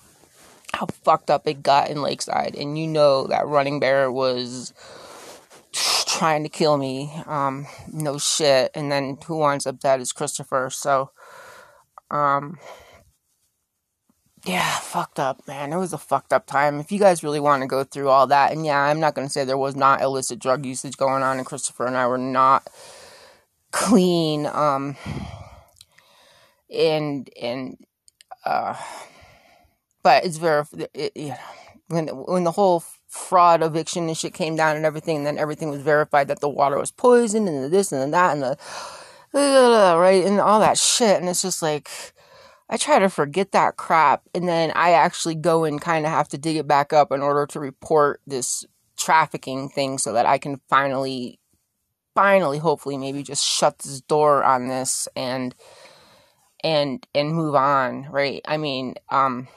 how 0.74 0.86
fucked 1.04 1.30
up 1.30 1.48
it 1.48 1.62
got 1.62 1.90
in 1.90 2.02
lakeside 2.02 2.56
and 2.56 2.78
you 2.78 2.88
know 2.88 3.28
that 3.28 3.48
running 3.48 3.80
bear 3.80 4.12
was 4.12 4.74
trying 5.74 6.44
to 6.44 6.50
kill 6.50 6.78
me. 6.78 7.12
Um, 7.26 7.68
no 7.92 8.18
shit. 8.18 8.72
And 8.76 8.92
then 8.92 9.18
who 9.26 9.38
winds 9.38 9.66
up 9.66 9.80
dead 9.80 10.02
is 10.02 10.12
Christopher. 10.12 10.70
So, 10.70 11.12
um, 12.12 12.58
yeah, 14.46 14.78
fucked 14.80 15.20
up, 15.20 15.48
man. 15.48 15.74
It 15.74 15.78
was 15.78 15.94
a 15.94 15.98
fucked 15.98 16.34
up 16.34 16.46
time. 16.46 16.80
If 16.80 16.92
you 16.92 17.00
guys 17.00 17.24
really 17.24 17.40
want 17.40 17.62
to 17.62 17.68
go 17.68 17.84
through 17.84 18.10
all 18.10 18.28
that, 18.28 18.52
and 18.52 18.66
yeah, 18.66 18.80
I'm 18.80 19.00
not 19.00 19.14
going 19.14 19.28
to 19.28 19.32
say 19.32 19.44
there 19.44 19.58
was 19.58 19.76
not 19.76 20.02
illicit 20.02 20.40
drug 20.40 20.66
usage 20.66 20.98
going 20.98 21.24
on, 21.24 21.38
and 21.38 21.46
Christopher 21.46 21.86
and 21.86 21.98
I 21.98 22.08
were 22.08 22.18
not 22.18 22.68
clean. 23.72 24.46
Um, 24.46 24.96
and, 26.74 27.30
and, 27.42 27.78
uh, 28.46 28.76
but 30.04 30.26
it's 30.26 30.38
very, 30.38 30.64
it, 30.94 31.12
you 31.16 31.30
know, 31.30 31.38
when, 31.88 32.08
when 32.08 32.44
the 32.44 32.52
whole 32.52 32.84
fraud 33.10 33.64
eviction 33.64 34.08
and 34.08 34.18
shit 34.18 34.34
came 34.34 34.56
down 34.56 34.76
and 34.76 34.86
everything, 34.86 35.18
and 35.18 35.26
then 35.26 35.38
everything 35.38 35.70
was 35.70 35.82
verified 35.82 36.28
that 36.28 36.40
the 36.40 36.48
water 36.48 36.78
was 36.78 36.92
poisoned 36.92 37.50
and 37.50 37.74
this 37.74 37.92
and 37.92 38.14
that 38.14 38.34
and 38.34 38.44
the 38.44 38.58
right 39.98 40.24
and 40.26 40.40
all 40.40 40.60
that 40.60 40.78
shit. 40.78 41.20
And 41.20 41.28
it's 41.28 41.42
just 41.42 41.62
like 41.62 41.90
I 42.70 42.78
try 42.78 43.00
to 43.00 43.10
forget 43.10 43.52
that 43.52 43.78
crap, 43.78 44.22
and 44.36 44.48
then 44.48 44.72
I 44.76 44.92
actually 44.92 45.36
go 45.36 45.64
and 45.64 45.82
kind 45.82 46.06
of 46.06 46.12
have 46.12 46.30
to 46.30 46.38
dig 46.38 46.56
it 46.56 46.68
back 46.68 46.94
up 46.94 47.12
in 47.12 47.22
order 47.22 47.48
to 47.48 47.60
report 47.60 48.22
this 48.28 48.64
trafficking 48.96 49.70
thing 49.70 49.98
so 49.98 50.14
that 50.14 50.28
I 50.28 50.38
can 50.38 50.62
finally, 50.70 51.40
finally, 52.14 52.60
hopefully, 52.60 52.98
maybe 52.98 53.24
just 53.24 53.44
shut 53.44 53.80
this 53.80 54.02
door 54.02 54.44
on 54.44 54.68
this 54.68 55.08
and 55.16 55.56
and 56.64 57.08
and 57.16 57.34
move 57.34 57.56
on. 57.56 58.08
Right? 58.12 58.42
I 58.46 58.58
mean, 58.58 58.96
um 59.10 59.48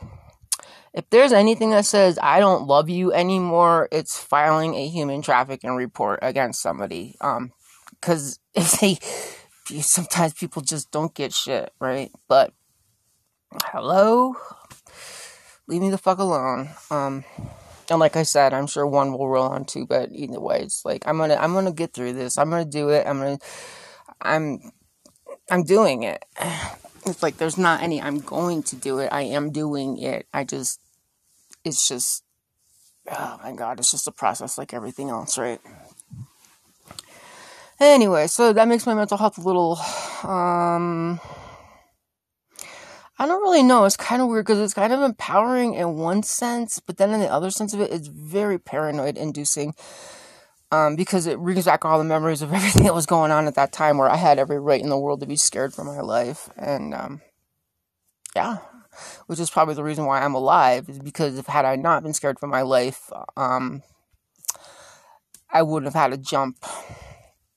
if 0.95 1.09
there's 1.11 1.33
anything 1.33 1.71
that 1.71 1.87
says 1.87 2.19
I 2.23 2.41
don't 2.41 2.67
love 2.67 2.89
you 2.89 3.13
anymore, 3.13 3.89
it's 3.91 4.19
filing 4.19 4.75
a 4.75 4.89
human 4.89 5.23
trafficking 5.23 5.75
report 5.75 6.19
against 6.23 6.61
somebody. 6.61 7.17
Um, 7.21 7.53
because 7.91 8.39
if 8.55 8.81
they 8.81 8.99
sometimes 9.81 10.35
people 10.35 10.63
just 10.63 10.91
don't 10.91 11.15
get 11.15 11.33
shit, 11.33 11.73
right? 11.81 12.11
But 12.29 12.53
hello, 13.65 14.35
leave 15.67 15.83
me 15.83 15.91
the 15.91 15.99
fuck 15.99 16.19
alone. 16.19 16.71
Um, 16.91 17.25
and 17.91 17.99
like 17.99 18.17
I 18.17 18.23
said, 18.23 18.53
I'm 18.53 18.67
sure 18.67 18.87
one 18.87 19.13
will 19.13 19.29
roll 19.29 19.49
on 19.49 19.65
too. 19.65 19.87
But 19.87 20.11
either 20.13 20.41
way, 20.41 20.61
it's 20.61 20.85
like 20.85 21.07
I'm 21.07 21.19
gonna 21.19 21.37
I'm 21.37 21.55
gonna 21.55 21.73
get 21.73 21.95
through 21.95 22.13
this. 22.15 22.39
I'm 22.39 22.51
gonna 22.51 22.65
do 22.65 22.91
it. 22.91 23.07
I'm 23.07 23.19
gonna 23.19 23.39
I'm 24.21 24.73
I'm 25.51 25.65
doing 25.65 26.03
it. 26.03 26.25
It's 27.05 27.21
like 27.21 27.37
there's 27.39 27.59
not 27.59 27.83
any 27.83 28.01
I'm 28.01 28.21
going 28.21 28.63
to 28.63 28.77
do 28.77 29.01
it. 29.01 29.09
I 29.11 29.23
am 29.23 29.51
doing 29.51 29.99
it. 29.99 30.29
I 30.33 30.45
just 30.45 30.79
it's 31.65 31.87
just, 31.89 32.25
oh 33.11 33.41
my 33.43 33.53
god, 33.53 33.79
it's 33.79 33.91
just 33.91 34.09
a 34.09 34.13
process 34.13 34.59
like 34.59 34.75
everything 34.75 35.11
else, 35.11 35.39
right? 35.39 35.61
Anyway, 37.81 38.27
so 38.29 38.53
that 38.53 38.69
makes 38.69 38.87
my 38.87 38.95
mental 38.95 39.19
health 39.19 39.39
a 39.39 39.41
little, 39.41 39.77
um, 40.23 41.19
I 43.19 43.27
don't 43.27 43.43
really 43.43 43.63
know. 43.63 43.85
It's 43.85 43.97
kind 43.97 44.23
of 44.23 44.29
weird 44.29 44.47
because 44.47 44.61
it's 44.61 44.75
kind 44.75 44.93
of 44.93 45.03
empowering 45.03 45.75
in 45.75 45.97
one 45.97 46.23
sense, 46.23 46.81
but 46.81 46.97
then 46.97 47.13
in 47.13 47.21
the 47.21 47.31
other 47.31 47.51
sense 47.51 47.75
of 47.75 47.81
it, 47.81 47.93
it's 47.93 48.09
very 48.09 48.59
paranoid 48.59 49.17
inducing. 49.17 49.75
Um, 50.71 50.97
because 50.97 51.27
it 51.27 51.39
brings 51.39 51.67
back 51.67 51.85
all 51.85 51.99
the 51.99 52.05
memories 52.05 52.41
of 52.41 52.53
everything 52.55 52.85
that 52.85 52.95
was 52.95 53.07
going 53.07 53.31
on 53.31 53.47
at 53.47 53.57
that 53.57 53.73
time 53.73 53.99
where 53.99 54.09
I 54.09 54.17
had 54.17 54.39
every 54.39 54.59
right 54.59 54.81
in 54.81 54.89
the 54.89 54.99
world 54.99 55.21
to 55.21 55.27
be 55.27 55.37
scared 55.37 55.75
for 55.75 55.85
my 55.85 56.01
life. 56.01 56.49
And, 56.57 56.95
um, 56.95 57.21
yeah, 58.35 58.59
which 59.27 59.41
is 59.41 59.51
probably 59.51 59.75
the 59.75 59.85
reason 59.85 60.07
why 60.07 60.21
I'm 60.21 60.35
alive, 60.35 60.89
is 60.89 60.99
because 60.99 61.39
if 61.39 61.47
had 61.47 61.65
I 61.65 61.77
not 61.77 62.03
been 62.03 62.15
scared 62.15 62.39
for 62.39 62.47
my 62.47 62.63
life, 62.63 63.11
um, 63.37 63.83
I 65.51 65.63
wouldn't 65.63 65.93
have 65.93 66.01
had 66.01 66.13
to 66.13 66.17
jump 66.17 66.65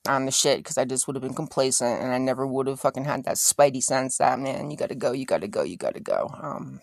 on 0.08 0.24
the 0.24 0.30
shit 0.30 0.58
because 0.58 0.78
I 0.78 0.84
just 0.84 1.06
would 1.06 1.16
have 1.16 1.22
been 1.22 1.34
complacent 1.34 2.00
and 2.00 2.12
I 2.12 2.18
never 2.18 2.46
would 2.46 2.66
have 2.66 2.80
fucking 2.80 3.04
had 3.04 3.24
that 3.24 3.36
spidey 3.36 3.82
sense 3.82 4.18
that 4.18 4.38
man, 4.38 4.70
you 4.70 4.76
gotta 4.76 4.94
go, 4.94 5.12
you 5.12 5.26
gotta 5.26 5.48
go, 5.48 5.62
you 5.62 5.76
gotta 5.76 6.00
go. 6.00 6.30
Um, 6.40 6.80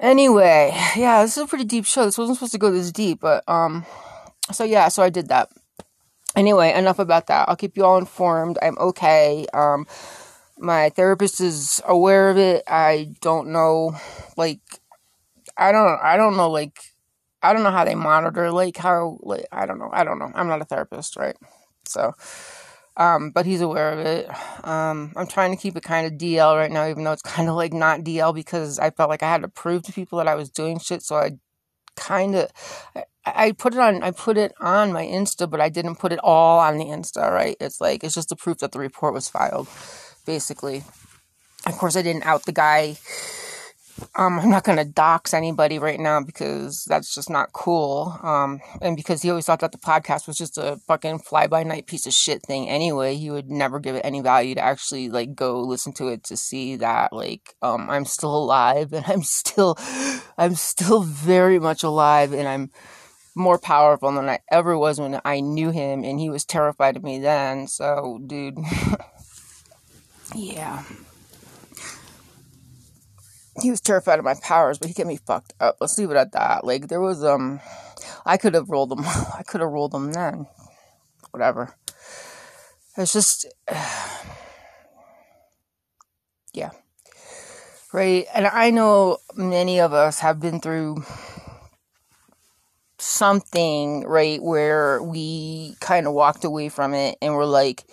anyway, 0.00 0.72
yeah, 0.96 1.22
this 1.22 1.36
is 1.36 1.44
a 1.44 1.46
pretty 1.46 1.64
deep 1.64 1.84
show. 1.84 2.04
This 2.04 2.18
wasn't 2.18 2.36
supposed 2.36 2.52
to 2.52 2.58
go 2.58 2.70
this 2.70 2.92
deep, 2.92 3.20
but 3.20 3.44
um, 3.48 3.86
so 4.52 4.64
yeah, 4.64 4.88
so 4.88 5.02
I 5.02 5.10
did 5.10 5.28
that. 5.28 5.50
Anyway, 6.36 6.72
enough 6.72 6.98
about 6.98 7.26
that. 7.28 7.48
I'll 7.48 7.56
keep 7.56 7.76
you 7.76 7.84
all 7.84 7.98
informed. 7.98 8.58
I'm 8.62 8.78
okay. 8.78 9.46
Um, 9.52 9.86
my 10.58 10.90
therapist 10.90 11.40
is 11.40 11.80
aware 11.86 12.30
of 12.30 12.38
it. 12.38 12.64
I 12.66 13.14
don't 13.20 13.48
know, 13.48 13.96
like, 14.36 14.60
I 15.56 15.72
don't, 15.72 15.98
I 16.02 16.16
don't 16.16 16.36
know, 16.36 16.50
like, 16.50 16.78
I 17.42 17.52
don't 17.52 17.62
know 17.62 17.70
how 17.70 17.84
they 17.84 17.94
monitor, 17.94 18.50
like, 18.50 18.76
how, 18.76 19.18
like, 19.22 19.46
I 19.52 19.66
don't 19.66 19.78
know, 19.78 19.90
I 19.92 20.04
don't 20.04 20.18
know. 20.18 20.30
I'm 20.34 20.48
not 20.48 20.60
a 20.60 20.64
therapist, 20.64 21.16
right? 21.16 21.36
So, 21.86 22.12
um, 22.96 23.30
but 23.30 23.46
he's 23.46 23.60
aware 23.60 23.92
of 23.92 24.00
it. 24.00 24.28
Um, 24.66 25.12
I'm 25.16 25.28
trying 25.28 25.52
to 25.52 25.60
keep 25.60 25.76
it 25.76 25.84
kind 25.84 26.06
of 26.06 26.18
DL 26.18 26.56
right 26.56 26.70
now, 26.70 26.88
even 26.88 27.04
though 27.04 27.12
it's 27.12 27.22
kind 27.22 27.48
of 27.48 27.54
like 27.54 27.72
not 27.72 28.00
DL 28.00 28.34
because 28.34 28.78
I 28.78 28.90
felt 28.90 29.08
like 29.08 29.22
I 29.22 29.30
had 29.30 29.42
to 29.42 29.48
prove 29.48 29.82
to 29.84 29.92
people 29.92 30.18
that 30.18 30.28
I 30.28 30.34
was 30.34 30.50
doing 30.50 30.78
shit. 30.80 31.02
So 31.02 31.16
I 31.16 31.38
kind 31.96 32.34
of, 32.34 32.50
I, 32.96 33.04
I 33.24 33.52
put 33.52 33.74
it 33.74 33.78
on, 33.78 34.02
I 34.02 34.10
put 34.10 34.36
it 34.36 34.52
on 34.60 34.92
my 34.92 35.04
Insta, 35.04 35.48
but 35.48 35.60
I 35.60 35.68
didn't 35.68 35.96
put 35.96 36.12
it 36.12 36.18
all 36.24 36.58
on 36.58 36.78
the 36.78 36.86
Insta, 36.86 37.30
right? 37.30 37.56
It's 37.60 37.80
like, 37.80 38.02
it's 38.02 38.14
just 38.14 38.30
the 38.30 38.36
proof 38.36 38.58
that 38.58 38.72
the 38.72 38.80
report 38.80 39.14
was 39.14 39.28
filed 39.28 39.68
basically. 40.28 40.84
Of 41.64 41.78
course, 41.78 41.96
I 41.96 42.02
didn't 42.02 42.26
out 42.26 42.44
the 42.44 42.52
guy. 42.52 42.98
Um, 44.14 44.38
I'm 44.38 44.50
not 44.50 44.62
gonna 44.62 44.84
dox 44.84 45.32
anybody 45.32 45.78
right 45.78 45.98
now 45.98 46.22
because 46.22 46.84
that's 46.84 47.14
just 47.14 47.30
not 47.30 47.52
cool. 47.52 48.14
Um, 48.22 48.60
and 48.82 48.94
because 48.94 49.22
he 49.22 49.30
always 49.30 49.46
thought 49.46 49.60
that 49.60 49.72
the 49.72 49.78
podcast 49.78 50.28
was 50.28 50.36
just 50.36 50.58
a 50.58 50.76
fucking 50.86 51.20
fly 51.20 51.46
by 51.46 51.62
night 51.64 51.86
piece 51.86 52.06
of 52.06 52.12
shit 52.12 52.42
thing 52.42 52.68
anyway, 52.68 53.16
he 53.16 53.30
would 53.30 53.50
never 53.50 53.80
give 53.80 53.96
it 53.96 54.04
any 54.04 54.20
value 54.20 54.54
to 54.54 54.60
actually 54.60 55.08
like 55.08 55.34
go 55.34 55.60
listen 55.62 55.94
to 55.94 56.08
it 56.08 56.22
to 56.24 56.36
see 56.36 56.76
that 56.76 57.12
like 57.12 57.54
um 57.62 57.88
I'm 57.88 58.04
still 58.04 58.36
alive 58.36 58.92
and 58.92 59.06
I'm 59.06 59.22
still 59.22 59.76
I'm 60.38 60.54
still 60.54 61.00
very 61.00 61.58
much 61.58 61.82
alive 61.82 62.34
and 62.34 62.46
I'm 62.46 62.70
more 63.34 63.58
powerful 63.58 64.12
than 64.12 64.28
I 64.28 64.40
ever 64.50 64.76
was 64.76 65.00
when 65.00 65.20
I 65.24 65.40
knew 65.40 65.70
him 65.70 66.04
and 66.04 66.20
he 66.20 66.28
was 66.28 66.44
terrified 66.44 66.96
of 66.98 67.02
me 67.02 67.18
then. 67.18 67.66
So, 67.66 68.20
dude. 68.26 68.58
Yeah. 70.34 70.84
He 73.60 73.70
was 73.70 73.80
terrified 73.80 74.18
of 74.18 74.24
my 74.24 74.34
powers, 74.42 74.78
but 74.78 74.88
he 74.88 74.94
kept 74.94 75.08
me 75.08 75.16
fucked 75.16 75.52
up. 75.58 75.78
Let's 75.80 75.98
leave 75.98 76.10
it 76.10 76.16
at 76.16 76.32
that. 76.32 76.64
Like 76.64 76.88
there 76.88 77.00
was 77.00 77.24
um 77.24 77.60
I 78.24 78.36
could 78.36 78.54
have 78.54 78.70
rolled 78.70 78.90
them. 78.90 79.00
I 79.06 79.42
could 79.46 79.60
have 79.60 79.70
rolled 79.70 79.92
them 79.92 80.12
then. 80.12 80.46
Whatever. 81.30 81.74
It's 82.96 83.12
just 83.12 83.46
yeah. 86.52 86.70
right? 87.92 88.26
And 88.34 88.46
I 88.46 88.70
know 88.70 89.18
many 89.34 89.80
of 89.80 89.92
us 89.92 90.20
have 90.20 90.40
been 90.40 90.60
through 90.60 91.04
something, 92.98 94.04
right, 94.04 94.42
where 94.42 95.02
we 95.02 95.74
kind 95.80 96.06
of 96.06 96.12
walked 96.12 96.44
away 96.44 96.68
from 96.68 96.94
it 96.94 97.16
and 97.22 97.34
we're 97.34 97.44
like, 97.44 97.84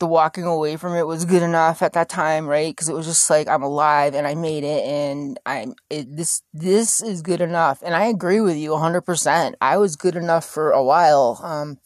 the 0.00 0.06
walking 0.06 0.44
away 0.44 0.76
from 0.76 0.94
it 0.94 1.06
was 1.06 1.24
good 1.24 1.42
enough 1.42 1.82
at 1.82 1.92
that 1.92 2.08
time, 2.08 2.48
right? 2.48 2.74
Because 2.74 2.88
it 2.88 2.94
was 2.94 3.06
just 3.06 3.28
like 3.30 3.46
I'm 3.46 3.62
alive 3.62 4.14
and 4.14 4.26
I 4.26 4.34
made 4.34 4.64
it, 4.64 4.84
and 4.84 5.38
I'm 5.46 5.74
it, 5.88 6.16
this 6.16 6.42
this 6.52 7.02
is 7.02 7.22
good 7.22 7.40
enough. 7.40 7.82
And 7.84 7.94
I 7.94 8.06
agree 8.06 8.40
with 8.40 8.56
you 8.56 8.70
100%. 8.70 9.54
I 9.60 9.76
was 9.76 9.96
good 9.96 10.16
enough 10.16 10.44
for 10.44 10.72
a 10.72 10.82
while, 10.82 11.38
um, 11.44 11.78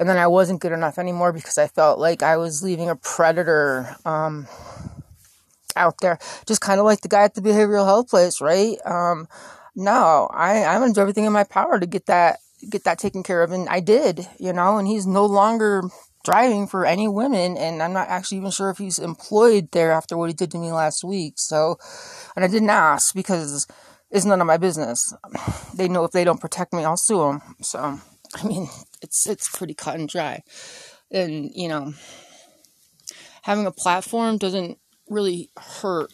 and 0.00 0.08
then 0.08 0.16
I 0.16 0.26
wasn't 0.26 0.60
good 0.60 0.72
enough 0.72 0.98
anymore 0.98 1.32
because 1.32 1.58
I 1.58 1.68
felt 1.68 1.98
like 1.98 2.22
I 2.22 2.38
was 2.38 2.62
leaving 2.62 2.88
a 2.88 2.96
predator 2.96 3.94
um, 4.04 4.48
out 5.76 5.96
there, 6.00 6.18
just 6.46 6.62
kind 6.62 6.80
of 6.80 6.86
like 6.86 7.02
the 7.02 7.08
guy 7.08 7.24
at 7.24 7.34
the 7.34 7.42
behavioral 7.42 7.84
health 7.84 8.08
place, 8.08 8.40
right? 8.40 8.78
Um, 8.86 9.28
no, 9.76 10.28
I 10.32 10.64
I'm 10.64 10.80
gonna 10.80 10.94
do 10.94 11.02
everything 11.02 11.26
in 11.26 11.32
my 11.32 11.44
power 11.44 11.78
to 11.78 11.86
get 11.86 12.06
that 12.06 12.38
get 12.68 12.84
that 12.84 12.98
taken 12.98 13.22
care 13.22 13.42
of, 13.42 13.52
and 13.52 13.68
I 13.68 13.80
did, 13.80 14.26
you 14.38 14.54
know. 14.54 14.78
And 14.78 14.88
he's 14.88 15.06
no 15.06 15.26
longer 15.26 15.82
driving 16.24 16.66
for 16.66 16.84
any 16.84 17.08
women, 17.08 17.56
and 17.56 17.82
I'm 17.82 17.92
not 17.92 18.08
actually 18.08 18.38
even 18.38 18.50
sure 18.50 18.70
if 18.70 18.78
he's 18.78 18.98
employed 18.98 19.70
there 19.72 19.92
after 19.92 20.16
what 20.16 20.30
he 20.30 20.34
did 20.34 20.50
to 20.52 20.58
me 20.58 20.72
last 20.72 21.02
week. 21.04 21.34
So, 21.36 21.78
and 22.36 22.44
I 22.44 22.48
didn't 22.48 22.70
ask 22.70 23.14
because 23.14 23.66
it's 24.10 24.24
none 24.24 24.40
of 24.40 24.46
my 24.46 24.56
business. 24.56 25.14
They 25.74 25.88
know 25.88 26.04
if 26.04 26.12
they 26.12 26.24
don't 26.24 26.40
protect 26.40 26.72
me, 26.72 26.84
I'll 26.84 26.96
sue 26.96 27.18
them. 27.18 27.40
So, 27.62 28.00
I 28.34 28.46
mean, 28.46 28.68
it's 29.02 29.26
it's 29.26 29.48
pretty 29.48 29.74
cut 29.74 29.98
and 29.98 30.08
dry, 30.08 30.42
and 31.10 31.50
you 31.54 31.68
know, 31.68 31.94
having 33.42 33.66
a 33.66 33.72
platform 33.72 34.38
doesn't 34.38 34.78
really 35.08 35.50
hurt. 35.56 36.12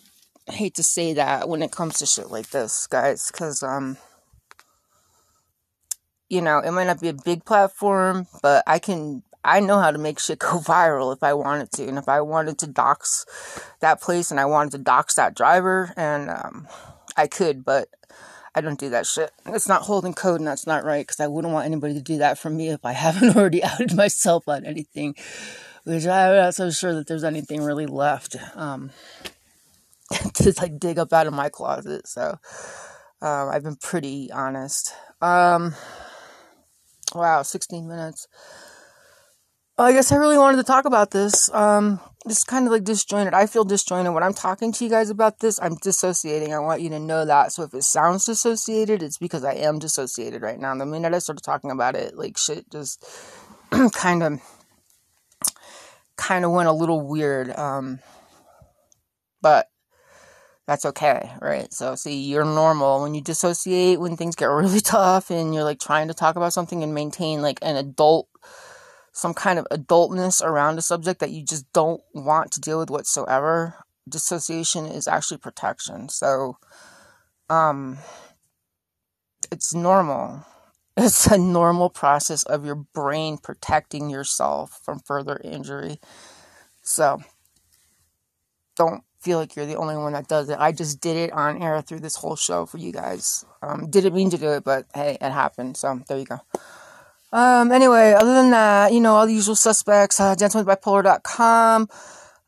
I 0.48 0.52
hate 0.52 0.76
to 0.76 0.82
say 0.82 1.12
that 1.14 1.48
when 1.48 1.62
it 1.62 1.72
comes 1.72 1.98
to 1.98 2.06
shit 2.06 2.30
like 2.30 2.50
this, 2.50 2.86
guys, 2.86 3.30
because 3.32 3.62
um 3.62 3.96
you 6.28 6.40
know, 6.40 6.58
it 6.58 6.72
might 6.72 6.86
not 6.86 7.00
be 7.00 7.08
a 7.08 7.14
big 7.14 7.44
platform, 7.44 8.26
but 8.42 8.64
I 8.66 8.78
can 8.78 9.22
I 9.46 9.60
know 9.60 9.78
how 9.78 9.90
to 9.90 9.98
make 9.98 10.18
shit 10.18 10.40
go 10.40 10.58
viral 10.58 11.14
if 11.14 11.22
I 11.22 11.34
wanted 11.34 11.70
to. 11.72 11.86
And 11.86 11.98
if 11.98 12.08
I 12.08 12.20
wanted 12.20 12.58
to 12.58 12.66
dox 12.66 13.24
that 13.80 14.00
place 14.00 14.30
and 14.30 14.40
I 14.40 14.44
wanted 14.46 14.72
to 14.72 14.78
dox 14.78 15.14
that 15.14 15.34
driver, 15.34 15.92
and 15.96 16.28
um, 16.28 16.68
I 17.16 17.26
could, 17.26 17.64
but 17.64 17.88
I 18.54 18.60
don't 18.60 18.80
do 18.80 18.90
that 18.90 19.06
shit. 19.06 19.30
It's 19.46 19.68
not 19.68 19.82
holding 19.82 20.14
code 20.14 20.40
and 20.40 20.48
that's 20.48 20.66
not 20.66 20.84
right 20.84 21.06
because 21.06 21.20
I 21.20 21.26
wouldn't 21.26 21.52
want 21.52 21.66
anybody 21.66 21.94
to 21.94 22.00
do 22.00 22.18
that 22.18 22.38
for 22.38 22.50
me 22.50 22.70
if 22.70 22.84
I 22.84 22.92
haven't 22.94 23.36
already 23.36 23.62
outed 23.62 23.94
myself 23.94 24.48
on 24.48 24.64
anything. 24.64 25.14
Which 25.84 26.06
I'm 26.06 26.36
not 26.36 26.54
so 26.54 26.70
sure 26.70 26.94
that 26.94 27.06
there's 27.06 27.22
anything 27.22 27.62
really 27.62 27.86
left 27.86 28.34
um, 28.56 28.90
to 30.34 30.54
like 30.60 30.80
dig 30.80 30.98
up 30.98 31.12
out 31.12 31.28
of 31.28 31.32
my 31.32 31.48
closet. 31.48 32.08
So 32.08 32.38
um, 33.22 33.48
I've 33.50 33.62
been 33.62 33.76
pretty 33.76 34.32
honest. 34.32 34.92
Um, 35.23 35.75
wow, 37.14 37.42
16 37.42 37.86
minutes. 37.86 38.26
I 39.78 39.93
guess 39.93 40.10
I 40.10 40.17
really 40.17 40.39
wanted 40.39 40.56
to 40.56 40.62
talk 40.62 40.86
about 40.86 41.10
this. 41.10 41.52
Um, 41.52 42.00
it's 42.25 42.45
kind 42.45 42.67
of 42.67 42.73
like 42.73 42.84
disjointed. 42.84 43.34
I 43.34 43.47
feel 43.47 43.62
disjointed 43.62 44.15
when 44.15 44.23
I'm 44.23 44.32
talking 44.32 44.73
to 44.73 44.84
you 44.84 44.89
guys 44.89 45.10
about 45.10 45.41
this. 45.41 45.60
I'm 45.60 45.75
dissociating. 45.76 46.54
I 46.54 46.58
want 46.60 46.80
you 46.80 46.89
to 46.91 46.99
know 46.99 47.26
that. 47.26 47.52
So 47.52 47.62
if 47.65 47.75
it 47.75 47.84
sounds 47.84 48.25
dissociated, 48.25 49.02
it's 49.02 49.19
because 49.19 49.45
I 49.45 49.52
am 49.52 49.78
dissociated 49.78 50.41
right 50.41 50.58
now. 50.58 50.75
The 50.75 50.86
minute 50.86 51.12
I 51.12 51.19
started 51.19 51.45
talking 51.45 51.71
about 51.71 51.95
it, 51.95 52.17
like 52.17 52.39
shit 52.39 52.71
just 52.73 53.04
kind 53.93 54.23
of 54.23 54.41
kind 56.17 56.47
of 56.47 56.52
went 56.52 56.71
a 56.71 56.73
little 56.73 57.06
weird. 57.06 57.50
Um, 57.50 57.99
but 59.43 59.69
that's 60.67 60.86
okay, 60.86 61.30
right? 61.43 61.71
So 61.71 61.97
see, 61.97 62.23
you're 62.23 62.47
normal 62.47 63.02
when 63.02 63.15
you 63.15 63.21
dissociate 63.21 64.00
when 64.00 64.17
things 64.17 64.36
get 64.36 64.47
really 64.50 64.80
tough 64.80 65.30
and 65.30 65.54
you're 65.54 65.65
like 65.65 65.80
trying 65.80 66.08
to 66.08 66.15
talk 66.15 66.36
about 66.36 66.54
something 66.54 66.82
and 66.82 66.95
maintain 66.95 67.43
like 67.43 67.58
an 67.60 67.76
adult 67.76 68.28
some 69.16 69.32
kind 69.32 69.58
of 69.58 69.66
adultness 69.70 70.42
around 70.42 70.76
a 70.76 70.82
subject 70.82 71.20
that 71.20 71.30
you 71.30 71.42
just 71.42 71.64
don't 71.72 72.02
want 72.12 72.52
to 72.52 72.60
deal 72.60 72.78
with 72.78 72.90
whatsoever, 72.90 73.74
dissociation 74.06 74.84
is 74.84 75.08
actually 75.08 75.38
protection. 75.38 76.10
So, 76.10 76.58
um, 77.48 77.96
it's 79.50 79.74
normal. 79.74 80.44
It's 80.98 81.26
a 81.26 81.36
normal 81.36 81.90
process 81.90 82.42
of 82.44 82.64
your 82.64 82.74
brain 82.74 83.36
protecting 83.36 84.08
yourself 84.08 84.80
from 84.82 85.00
further 85.00 85.38
injury. 85.44 85.98
So, 86.80 87.20
don't 88.76 89.02
feel 89.20 89.38
like 89.38 89.56
you're 89.56 89.66
the 89.66 89.76
only 89.76 89.96
one 89.98 90.14
that 90.14 90.26
does 90.26 90.48
it. 90.48 90.58
I 90.58 90.72
just 90.72 91.02
did 91.02 91.18
it 91.18 91.32
on 91.32 91.62
air 91.62 91.82
through 91.82 92.00
this 92.00 92.16
whole 92.16 92.36
show 92.36 92.64
for 92.64 92.78
you 92.78 92.92
guys. 92.92 93.44
Um, 93.62 93.90
didn't 93.90 94.14
mean 94.14 94.30
to 94.30 94.38
do 94.38 94.52
it, 94.52 94.64
but 94.64 94.86
hey, 94.94 95.18
it 95.20 95.30
happened. 95.32 95.76
So, 95.76 96.00
there 96.08 96.18
you 96.18 96.24
go. 96.24 96.40
Um, 97.32 97.73
anyway, 97.73 98.12
other 98.12 98.34
than 98.34 98.50
that, 98.50 98.93
you 98.93 99.00
know, 99.00 99.17
all 99.17 99.26
the 99.26 99.34
usual 99.34 99.56
suspects, 99.56 100.21
uh, 100.21 100.36
dancingwithbipolar.com. 100.36 101.89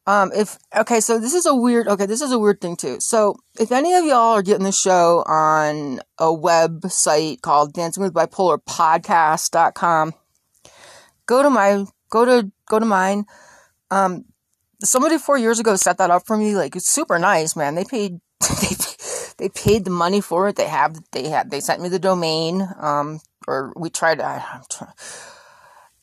Um, 0.06 0.30
if, 0.34 0.58
okay, 0.74 1.00
so 1.00 1.18
this 1.18 1.34
is 1.34 1.44
a 1.44 1.54
weird, 1.54 1.86
okay, 1.86 2.06
this 2.06 2.22
is 2.22 2.32
a 2.32 2.38
weird 2.38 2.62
thing 2.62 2.76
too. 2.76 2.98
So, 2.98 3.36
if 3.60 3.70
any 3.70 3.92
of 3.92 4.06
y'all 4.06 4.32
are 4.32 4.40
getting 4.40 4.64
the 4.64 4.72
show 4.72 5.22
on 5.26 6.00
a 6.18 6.28
website 6.28 7.42
called 7.42 7.74
dancingwithbipolarpodcast.com, 7.74 10.14
go 11.26 11.42
to 11.42 11.50
my, 11.50 11.84
go 12.08 12.24
to, 12.24 12.50
go 12.66 12.78
to 12.78 12.86
mine. 12.86 13.26
Um, 13.90 14.24
somebody 14.82 15.18
four 15.18 15.36
years 15.36 15.58
ago 15.58 15.76
set 15.76 15.98
that 15.98 16.10
up 16.10 16.26
for 16.26 16.38
me. 16.38 16.56
Like, 16.56 16.74
it's 16.74 16.88
super 16.88 17.18
nice, 17.18 17.54
man. 17.54 17.74
They 17.74 17.84
paid, 17.84 18.18
they, 18.40 18.76
they 19.38 19.48
paid 19.48 19.84
the 19.84 19.90
money 19.90 20.20
for 20.20 20.48
it. 20.48 20.56
They 20.56 20.66
have, 20.66 20.98
they 21.12 21.28
had, 21.28 21.50
they 21.50 21.60
sent 21.60 21.80
me 21.80 21.88
the 21.88 21.98
domain. 21.98 22.68
Um, 22.78 23.20
or 23.48 23.72
we 23.76 23.90
tried. 23.90 24.20
I, 24.20 24.44
I'm, 24.52 24.62
try, 24.70 24.88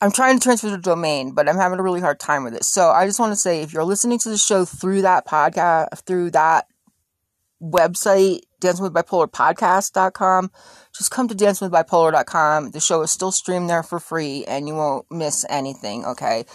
I'm 0.02 0.12
trying 0.12 0.40
to 0.40 0.44
transfer 0.44 0.70
the 0.70 0.78
domain, 0.78 1.32
but 1.32 1.48
I'm 1.48 1.58
having 1.58 1.80
a 1.80 1.84
really 1.84 2.02
hard 2.02 2.20
time 2.20 2.44
with 2.44 2.56
it. 2.56 2.66
So 2.66 2.90
I 2.90 3.06
just 3.06 3.20
want 3.20 3.32
to 3.32 3.38
say, 3.38 3.62
if 3.62 3.72
you're 3.72 3.86
listening 3.86 4.20
to 4.20 4.30
the 4.30 4.38
show 4.38 4.66
through 4.66 5.04
that 5.04 5.28
podcast, 5.28 6.02
through 6.06 6.32
that 6.32 6.68
website, 7.62 8.42
dancingwithbipolarpodcast.com, 8.62 10.52
just 10.98 11.12
come 11.12 11.28
to 11.28 11.36
dancingwithbipolar.com. 11.36 12.72
The 12.72 12.80
show 12.80 13.02
is 13.04 13.12
still 13.12 13.32
streamed 13.32 13.70
there 13.70 13.84
for 13.84 14.00
free, 14.00 14.44
and 14.46 14.68
you 14.68 14.76
won't 14.76 15.06
miss 15.12 15.46
anything. 15.50 16.04
Okay, 16.06 16.46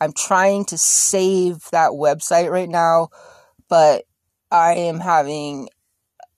I'm 0.00 0.12
trying 0.12 0.64
to 0.66 0.78
save 0.78 1.68
that 1.70 1.92
website 1.92 2.50
right 2.50 2.68
now, 2.68 3.10
but 3.68 4.04
I 4.50 4.74
am 4.74 4.98
having 4.98 5.68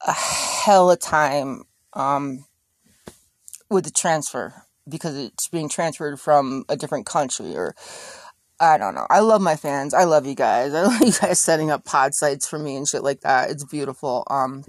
a 0.07 0.13
hell 0.13 0.91
of 0.91 1.01
time 1.01 1.63
um, 1.93 2.45
with 3.71 3.85
the 3.85 3.91
transfer 3.91 4.65
because 4.89 5.17
it's 5.17 5.49
being 5.49 5.69
transferred 5.69 6.19
from 6.19 6.65
a 6.69 6.77
different 6.77 7.07
country 7.07 7.57
or 7.57 7.75
I 8.61 8.79
don't 8.79 8.95
know. 8.95 9.07
I 9.11 9.21
love 9.21 9.43
my 9.43 9.57
fans. 9.57 9.93
I 9.93 10.05
love 10.05 10.27
you 10.27 10.35
guys. 10.35 10.75
I 10.75 10.83
love 10.83 11.01
you 11.01 11.13
guys 11.13 11.41
setting 11.41 11.71
up 11.71 11.85
pod 11.85 12.15
sites 12.15 12.49
for 12.49 12.59
me 12.59 12.77
and 12.77 12.87
shit 12.87 13.03
like 13.03 13.21
that. 13.21 13.51
It's 13.51 13.65
beautiful. 13.65 14.25
Um 14.31 14.65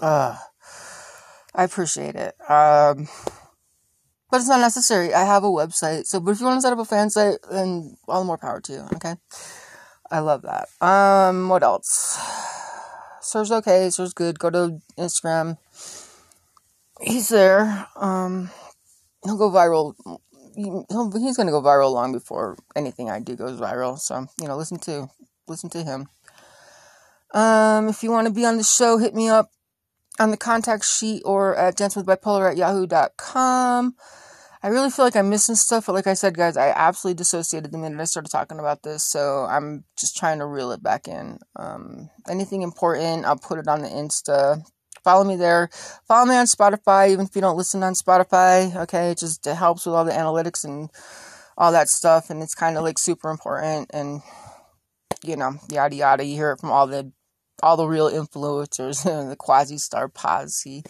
uh 0.00 0.36
I 1.54 1.64
appreciate 1.64 2.14
it. 2.16 2.34
Um 2.48 3.08
but 4.30 4.38
it's 4.38 4.48
not 4.48 4.60
necessary. 4.60 5.12
I 5.12 5.24
have 5.24 5.44
a 5.44 5.48
website. 5.48 6.06
So 6.06 6.20
but 6.20 6.32
if 6.32 6.40
you 6.40 6.46
want 6.46 6.58
to 6.58 6.62
set 6.62 6.72
up 6.72 6.78
a 6.78 6.84
fan 6.84 7.10
site, 7.10 7.38
then 7.50 7.96
all 8.08 8.20
the 8.20 8.26
more 8.26 8.38
power 8.38 8.60
to 8.60 8.72
you, 8.72 8.86
okay? 8.94 9.14
I 10.10 10.20
love 10.20 10.42
that. 10.42 10.68
Um 10.84 11.48
what 11.48 11.62
else? 11.62 12.18
Serves 13.30 13.52
okay, 13.52 13.90
serves 13.90 14.12
good. 14.12 14.38
Go 14.38 14.50
to 14.50 14.80
Instagram 14.98 15.56
he's 17.00 17.28
there. 17.28 17.86
Um, 17.96 18.50
he'll 19.24 19.38
go 19.38 19.50
viral. 19.50 19.94
He'll, 20.54 21.12
he's 21.18 21.36
to 21.46 21.52
go 21.52 21.62
viral 21.62 21.92
long 21.92 22.12
before 22.12 22.56
anything 22.76 23.08
I 23.10 23.20
do 23.20 23.36
goes 23.36 23.60
viral. 23.60 23.98
So 23.98 24.26
you 24.40 24.48
know, 24.48 24.56
listen 24.56 24.78
to 24.80 25.08
listen 25.48 25.70
to 25.70 25.82
him. 25.82 26.08
Um, 27.32 27.88
if 27.88 28.02
you 28.02 28.10
want 28.10 28.26
to 28.26 28.32
be 28.32 28.44
on 28.44 28.56
the 28.56 28.64
show, 28.64 28.98
hit 28.98 29.14
me 29.14 29.28
up 29.28 29.50
on 30.18 30.30
the 30.30 30.36
contact 30.36 30.84
sheet 30.84 31.22
or 31.24 31.56
at 31.56 31.76
dancewithbipolar 31.76 32.50
at 32.50 32.56
yahoo.com. 32.56 33.94
I 34.62 34.68
really 34.68 34.90
feel 34.90 35.06
like 35.06 35.16
I'm 35.16 35.30
missing 35.30 35.54
stuff, 35.54 35.86
but 35.86 35.94
like 35.94 36.06
I 36.06 36.14
said, 36.14 36.36
guys, 36.36 36.56
I 36.56 36.68
absolutely 36.68 37.16
dissociated 37.16 37.72
the 37.72 37.78
minute 37.78 37.98
I 38.00 38.04
started 38.04 38.30
talking 38.30 38.58
about 38.58 38.82
this, 38.82 39.02
so 39.02 39.46
I'm 39.48 39.84
just 39.98 40.16
trying 40.16 40.38
to 40.40 40.46
reel 40.46 40.70
it 40.72 40.82
back 40.82 41.08
in. 41.08 41.38
Um, 41.56 42.10
anything 42.28 42.60
important, 42.60 43.24
I'll 43.24 43.38
put 43.38 43.58
it 43.58 43.68
on 43.68 43.80
the 43.80 43.88
Insta. 43.88 44.62
Follow 45.02 45.24
me 45.24 45.36
there. 45.36 45.70
Follow 46.06 46.26
me 46.26 46.36
on 46.36 46.44
Spotify, 46.44 47.10
even 47.10 47.24
if 47.24 47.34
you 47.34 47.40
don't 47.40 47.56
listen 47.56 47.82
on 47.82 47.94
Spotify. 47.94 48.74
Okay, 48.82 49.12
it 49.12 49.18
just 49.18 49.46
it 49.46 49.54
helps 49.54 49.86
with 49.86 49.94
all 49.94 50.04
the 50.04 50.12
analytics 50.12 50.62
and 50.62 50.90
all 51.56 51.72
that 51.72 51.88
stuff, 51.88 52.28
and 52.28 52.42
it's 52.42 52.54
kind 52.54 52.76
of 52.76 52.82
like 52.82 52.98
super 52.98 53.30
important. 53.30 53.90
And 53.94 54.20
you 55.24 55.36
know, 55.36 55.54
yada 55.70 55.96
yada. 55.96 56.24
You 56.24 56.34
hear 56.34 56.52
it 56.52 56.60
from 56.60 56.70
all 56.70 56.86
the 56.86 57.12
all 57.62 57.78
the 57.78 57.86
real 57.86 58.10
influencers, 58.10 59.06
and 59.06 59.30
the 59.30 59.36
quasi 59.36 59.78
star 59.78 60.08
posse, 60.08 60.82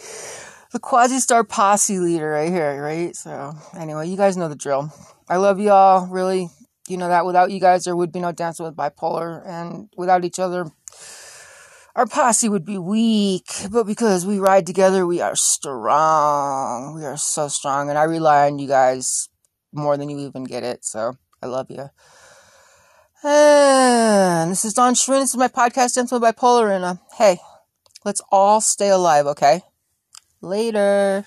the 0.73 0.79
quasi 0.79 1.19
star 1.19 1.45
posse 1.45 1.99
leader 1.99 2.31
right 2.31 2.51
here, 2.51 2.83
right? 2.83 3.15
So 3.17 3.55
anyway, 3.77 4.09
you 4.09 4.17
guys 4.17 4.37
know 4.37 4.49
the 4.49 4.57
drill. 4.57 4.93
I 5.29 5.37
love 5.37 5.61
y'all. 5.61 6.07
Really, 6.07 6.49
you 6.89 6.97
know 6.97 7.09
that 7.09 7.27
without 7.27 7.51
you 7.51 7.61
guys, 7.61 7.85
there 7.85 7.97
would 7.97 8.13
be 8.13 8.21
no 8.21 8.33
dancing 8.33 8.67
with 8.67 8.77
bipolar, 8.77 9.47
and 9.47 9.89
without 9.97 10.25
each 10.25 10.39
other 10.39 10.71
our 11.97 12.07
posse 12.07 12.49
would 12.49 12.65
be 12.65 12.79
weak, 12.79 13.51
but 13.71 13.85
because 13.85 14.25
we 14.25 14.39
ride 14.39 14.67
together, 14.67 15.07
we 15.07 15.21
are 15.21 15.35
strong. 15.35 16.95
We 16.95 17.05
are 17.05 17.17
so 17.17 17.49
strong, 17.49 17.89
and 17.89 17.99
I 17.99 18.05
rely 18.05 18.47
on 18.47 18.59
you 18.59 18.69
guys 18.69 19.29
more 19.73 19.97
than 19.97 20.09
you 20.09 20.19
even 20.21 20.45
get 20.45 20.63
it. 20.63 20.85
So 20.85 21.17
I 21.43 21.47
love 21.47 21.71
you. 21.71 21.91
And 23.23 24.51
this 24.51 24.65
is 24.65 24.75
Dawn 24.75 24.95
Sherine. 24.95 25.21
This 25.21 25.31
is 25.31 25.37
my 25.37 25.49
podcast, 25.49 25.95
Gentle 25.95 26.21
Bipolar, 26.21 26.75
and 26.75 26.85
uh, 26.85 26.95
hey, 27.19 27.39
let's 28.05 28.23
all 28.31 28.61
stay 28.61 28.89
alive, 28.89 29.27
okay? 29.27 29.63
Later. 30.43 31.25